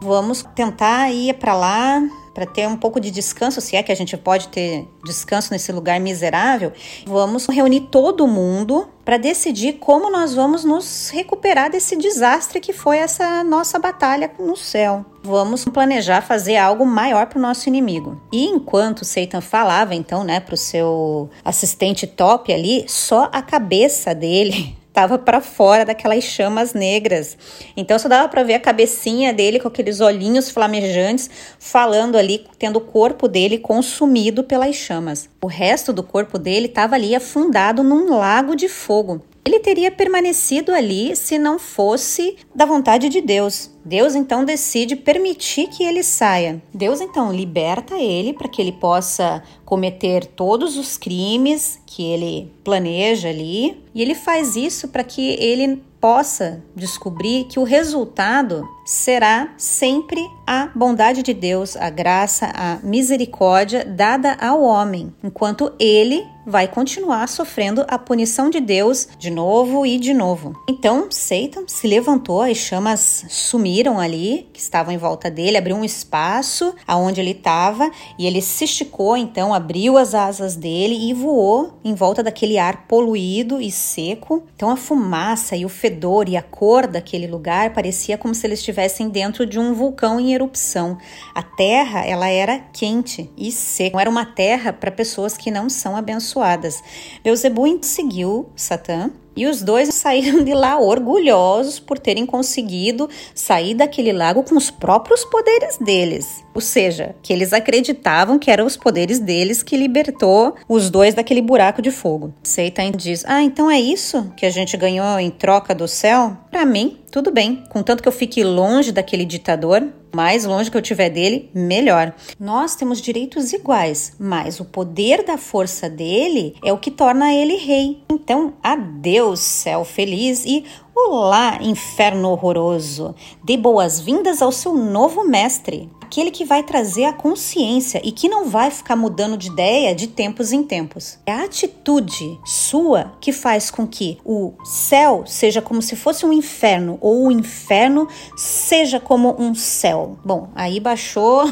Vamos 0.00 0.44
tentar 0.54 1.10
ir 1.10 1.34
para 1.34 1.54
lá 1.54 2.02
para 2.34 2.44
ter 2.44 2.68
um 2.68 2.76
pouco 2.76 3.00
de 3.00 3.10
descanso, 3.10 3.62
se 3.62 3.76
é 3.76 3.82
que 3.82 3.90
a 3.90 3.94
gente 3.94 4.14
pode 4.14 4.48
ter 4.48 4.86
descanso 5.02 5.50
nesse 5.52 5.72
lugar 5.72 5.98
miserável. 5.98 6.70
Vamos 7.06 7.46
reunir 7.46 7.88
todo 7.90 8.26
mundo 8.26 8.86
para 9.06 9.18
decidir 9.18 9.74
como 9.74 10.10
nós 10.10 10.34
vamos 10.34 10.64
nos 10.64 11.10
recuperar 11.10 11.70
desse 11.70 11.94
desastre 11.94 12.58
que 12.58 12.72
foi 12.72 12.98
essa 12.98 13.44
nossa 13.44 13.78
batalha 13.78 14.32
no 14.36 14.56
céu. 14.56 15.06
Vamos 15.22 15.64
planejar 15.64 16.22
fazer 16.22 16.56
algo 16.56 16.84
maior 16.84 17.26
para 17.26 17.38
o 17.38 17.42
nosso 17.42 17.68
inimigo. 17.68 18.20
E 18.32 18.46
enquanto 18.46 19.04
Satan 19.04 19.40
falava, 19.40 19.94
então, 19.94 20.24
né, 20.24 20.40
para 20.40 20.54
o 20.54 20.58
seu 20.58 21.30
assistente 21.44 22.04
top 22.04 22.52
ali, 22.52 22.84
só 22.88 23.30
a 23.32 23.40
cabeça 23.40 24.12
dele 24.12 24.76
estava 24.96 25.18
para 25.18 25.42
fora 25.42 25.84
daquelas 25.84 26.24
chamas 26.24 26.72
negras. 26.72 27.36
Então 27.76 27.98
só 27.98 28.08
dava 28.08 28.28
para 28.30 28.42
ver 28.42 28.54
a 28.54 28.60
cabecinha 28.60 29.30
dele 29.30 29.60
com 29.60 29.68
aqueles 29.68 30.00
olhinhos 30.00 30.50
flamejantes 30.50 31.28
falando 31.58 32.16
ali, 32.16 32.46
tendo 32.58 32.78
o 32.78 32.80
corpo 32.80 33.28
dele 33.28 33.58
consumido 33.58 34.42
pelas 34.42 34.74
chamas. 34.74 35.28
O 35.42 35.46
resto 35.46 35.92
do 35.92 36.02
corpo 36.02 36.38
dele 36.38 36.64
estava 36.64 36.94
ali 36.94 37.14
afundado 37.14 37.82
num 37.82 38.16
lago 38.16 38.56
de 38.56 38.70
fogo. 38.70 39.20
Ele 39.46 39.60
teria 39.60 39.92
permanecido 39.92 40.72
ali 40.72 41.14
se 41.14 41.38
não 41.38 41.56
fosse 41.56 42.36
da 42.52 42.66
vontade 42.66 43.08
de 43.08 43.20
Deus. 43.20 43.70
Deus 43.84 44.16
então 44.16 44.44
decide 44.44 44.96
permitir 44.96 45.68
que 45.68 45.84
ele 45.84 46.02
saia. 46.02 46.60
Deus 46.74 47.00
então 47.00 47.32
liberta 47.32 47.94
ele 47.94 48.32
para 48.32 48.48
que 48.48 48.60
ele 48.60 48.72
possa 48.72 49.44
cometer 49.64 50.26
todos 50.26 50.76
os 50.76 50.96
crimes 50.96 51.78
que 51.86 52.02
ele 52.02 52.52
planeja 52.64 53.28
ali, 53.28 53.80
e 53.94 54.02
ele 54.02 54.16
faz 54.16 54.56
isso 54.56 54.88
para 54.88 55.04
que 55.04 55.36
ele 55.38 55.80
possa 56.00 56.60
descobrir 56.74 57.44
que 57.44 57.60
o 57.60 57.62
resultado 57.62 58.68
será 58.86 59.52
sempre 59.58 60.24
a 60.46 60.70
bondade 60.72 61.22
de 61.22 61.34
Deus, 61.34 61.76
a 61.76 61.90
graça, 61.90 62.50
a 62.54 62.78
misericórdia 62.84 63.84
dada 63.84 64.34
ao 64.40 64.62
homem, 64.62 65.12
enquanto 65.22 65.72
ele 65.78 66.24
vai 66.46 66.68
continuar 66.68 67.26
sofrendo 67.26 67.84
a 67.88 67.98
punição 67.98 68.48
de 68.48 68.60
Deus 68.60 69.08
de 69.18 69.30
novo 69.30 69.84
e 69.84 69.98
de 69.98 70.14
novo. 70.14 70.54
Então, 70.68 71.08
Satan 71.10 71.64
se 71.66 71.88
levantou, 71.88 72.42
as 72.42 72.56
chamas 72.56 73.24
sumiram 73.28 73.98
ali, 73.98 74.48
que 74.52 74.60
estavam 74.60 74.94
em 74.94 74.96
volta 74.96 75.28
dele, 75.28 75.56
abriu 75.56 75.74
um 75.74 75.84
espaço 75.84 76.72
aonde 76.86 77.20
ele 77.20 77.32
estava 77.32 77.90
e 78.16 78.26
ele 78.26 78.40
se 78.40 78.64
esticou, 78.64 79.16
então 79.16 79.52
abriu 79.52 79.98
as 79.98 80.14
asas 80.14 80.54
dele 80.54 81.10
e 81.10 81.12
voou 81.12 81.80
em 81.84 81.94
volta 81.94 82.22
daquele 82.22 82.58
ar 82.58 82.86
poluído 82.86 83.60
e 83.60 83.72
seco. 83.72 84.44
Então 84.54 84.70
a 84.70 84.76
fumaça 84.76 85.56
e 85.56 85.64
o 85.64 85.68
fedor 85.68 86.28
e 86.28 86.36
a 86.36 86.42
cor 86.42 86.86
daquele 86.86 87.26
lugar 87.26 87.74
parecia 87.74 88.16
como 88.16 88.34
se 88.34 88.46
eles 88.46 88.64
estivessem 88.76 89.08
dentro 89.08 89.46
de 89.46 89.58
um 89.58 89.72
vulcão 89.72 90.20
em 90.20 90.34
erupção. 90.34 90.98
A 91.34 91.42
terra, 91.42 92.04
ela 92.04 92.28
era 92.28 92.58
quente 92.58 93.30
e 93.36 93.50
seca. 93.50 93.94
Não 93.94 94.00
era 94.00 94.10
uma 94.10 94.26
terra 94.26 94.72
para 94.72 94.90
pessoas 94.90 95.36
que 95.36 95.50
não 95.50 95.70
são 95.70 95.96
abençoadas. 95.96 96.82
Beuzebu 97.24 97.66
seguiu 97.82 98.50
Satã 98.54 99.10
e 99.36 99.46
os 99.46 99.62
dois 99.62 99.94
saíram 99.94 100.42
de 100.42 100.54
lá 100.54 100.78
orgulhosos 100.78 101.78
por 101.78 101.98
terem 101.98 102.24
conseguido 102.24 103.08
sair 103.34 103.74
daquele 103.74 104.12
lago 104.12 104.42
com 104.42 104.56
os 104.56 104.70
próprios 104.70 105.24
poderes 105.24 105.76
deles. 105.78 106.44
Ou 106.54 106.60
seja, 106.60 107.14
que 107.22 107.32
eles 107.32 107.52
acreditavam 107.52 108.38
que 108.38 108.50
eram 108.50 108.64
os 108.64 108.76
poderes 108.76 109.18
deles 109.18 109.62
que 109.62 109.76
libertou 109.76 110.54
os 110.68 110.88
dois 110.88 111.14
daquele 111.14 111.42
buraco 111.42 111.82
de 111.82 111.90
fogo. 111.90 112.32
Satan 112.42 112.92
diz: 112.92 113.24
Ah, 113.26 113.42
então 113.42 113.70
é 113.70 113.78
isso 113.78 114.32
que 114.36 114.46
a 114.46 114.50
gente 114.50 114.76
ganhou 114.76 115.18
em 115.18 115.30
troca 115.30 115.74
do 115.74 115.86
céu? 115.86 116.36
Para 116.50 116.64
mim, 116.64 116.98
tudo 117.10 117.30
bem. 117.30 117.62
Contanto 117.68 118.02
que 118.02 118.08
eu 118.08 118.12
fique 118.12 118.42
longe 118.42 118.90
daquele 118.90 119.24
ditador, 119.24 119.86
mais 120.14 120.44
longe 120.44 120.70
que 120.70 120.76
eu 120.76 120.82
tiver 120.82 121.10
dele, 121.10 121.50
melhor. 121.54 122.14
Nós 122.38 122.74
temos 122.74 123.00
direitos 123.00 123.52
iguais, 123.52 124.14
mas 124.18 124.60
o 124.60 124.64
poder 124.64 125.24
da 125.24 125.36
força 125.36 125.88
dele 125.88 126.54
é 126.64 126.72
o 126.72 126.78
que 126.78 126.90
torna 126.90 127.32
ele 127.32 127.56
rei. 127.56 128.02
Então, 128.10 128.54
adeus, 128.62 129.40
céu 129.40 129.84
feliz 129.84 130.44
e 130.44 130.64
Olá, 130.98 131.58
inferno 131.60 132.30
horroroso! 132.30 133.14
Dê 133.44 133.54
boas-vindas 133.54 134.40
ao 134.40 134.50
seu 134.50 134.72
novo 134.72 135.28
mestre, 135.28 135.90
aquele 136.06 136.30
que 136.30 136.44
vai 136.44 136.62
trazer 136.62 137.04
a 137.04 137.12
consciência 137.12 138.00
e 138.04 138.12
que 138.12 138.28
não 138.28 138.48
vai 138.48 138.70
ficar 138.70 138.94
mudando 138.94 139.36
de 139.36 139.48
ideia 139.48 139.92
de 139.92 140.06
tempos 140.06 140.52
em 140.52 140.62
tempos. 140.62 141.18
É 141.26 141.32
a 141.32 141.44
atitude 141.44 142.38
sua 142.44 143.12
que 143.20 143.32
faz 143.32 143.70
com 143.72 143.86
que 143.86 144.18
o 144.24 144.54
céu 144.64 145.24
seja 145.26 145.60
como 145.60 145.82
se 145.82 145.96
fosse 145.96 146.24
um 146.24 146.32
inferno 146.32 146.96
ou 147.00 147.26
o 147.26 147.32
inferno 147.32 148.06
seja 148.36 149.00
como 149.00 149.34
um 149.36 149.52
céu. 149.52 150.16
Bom, 150.24 150.48
aí 150.54 150.78
baixou 150.78 151.44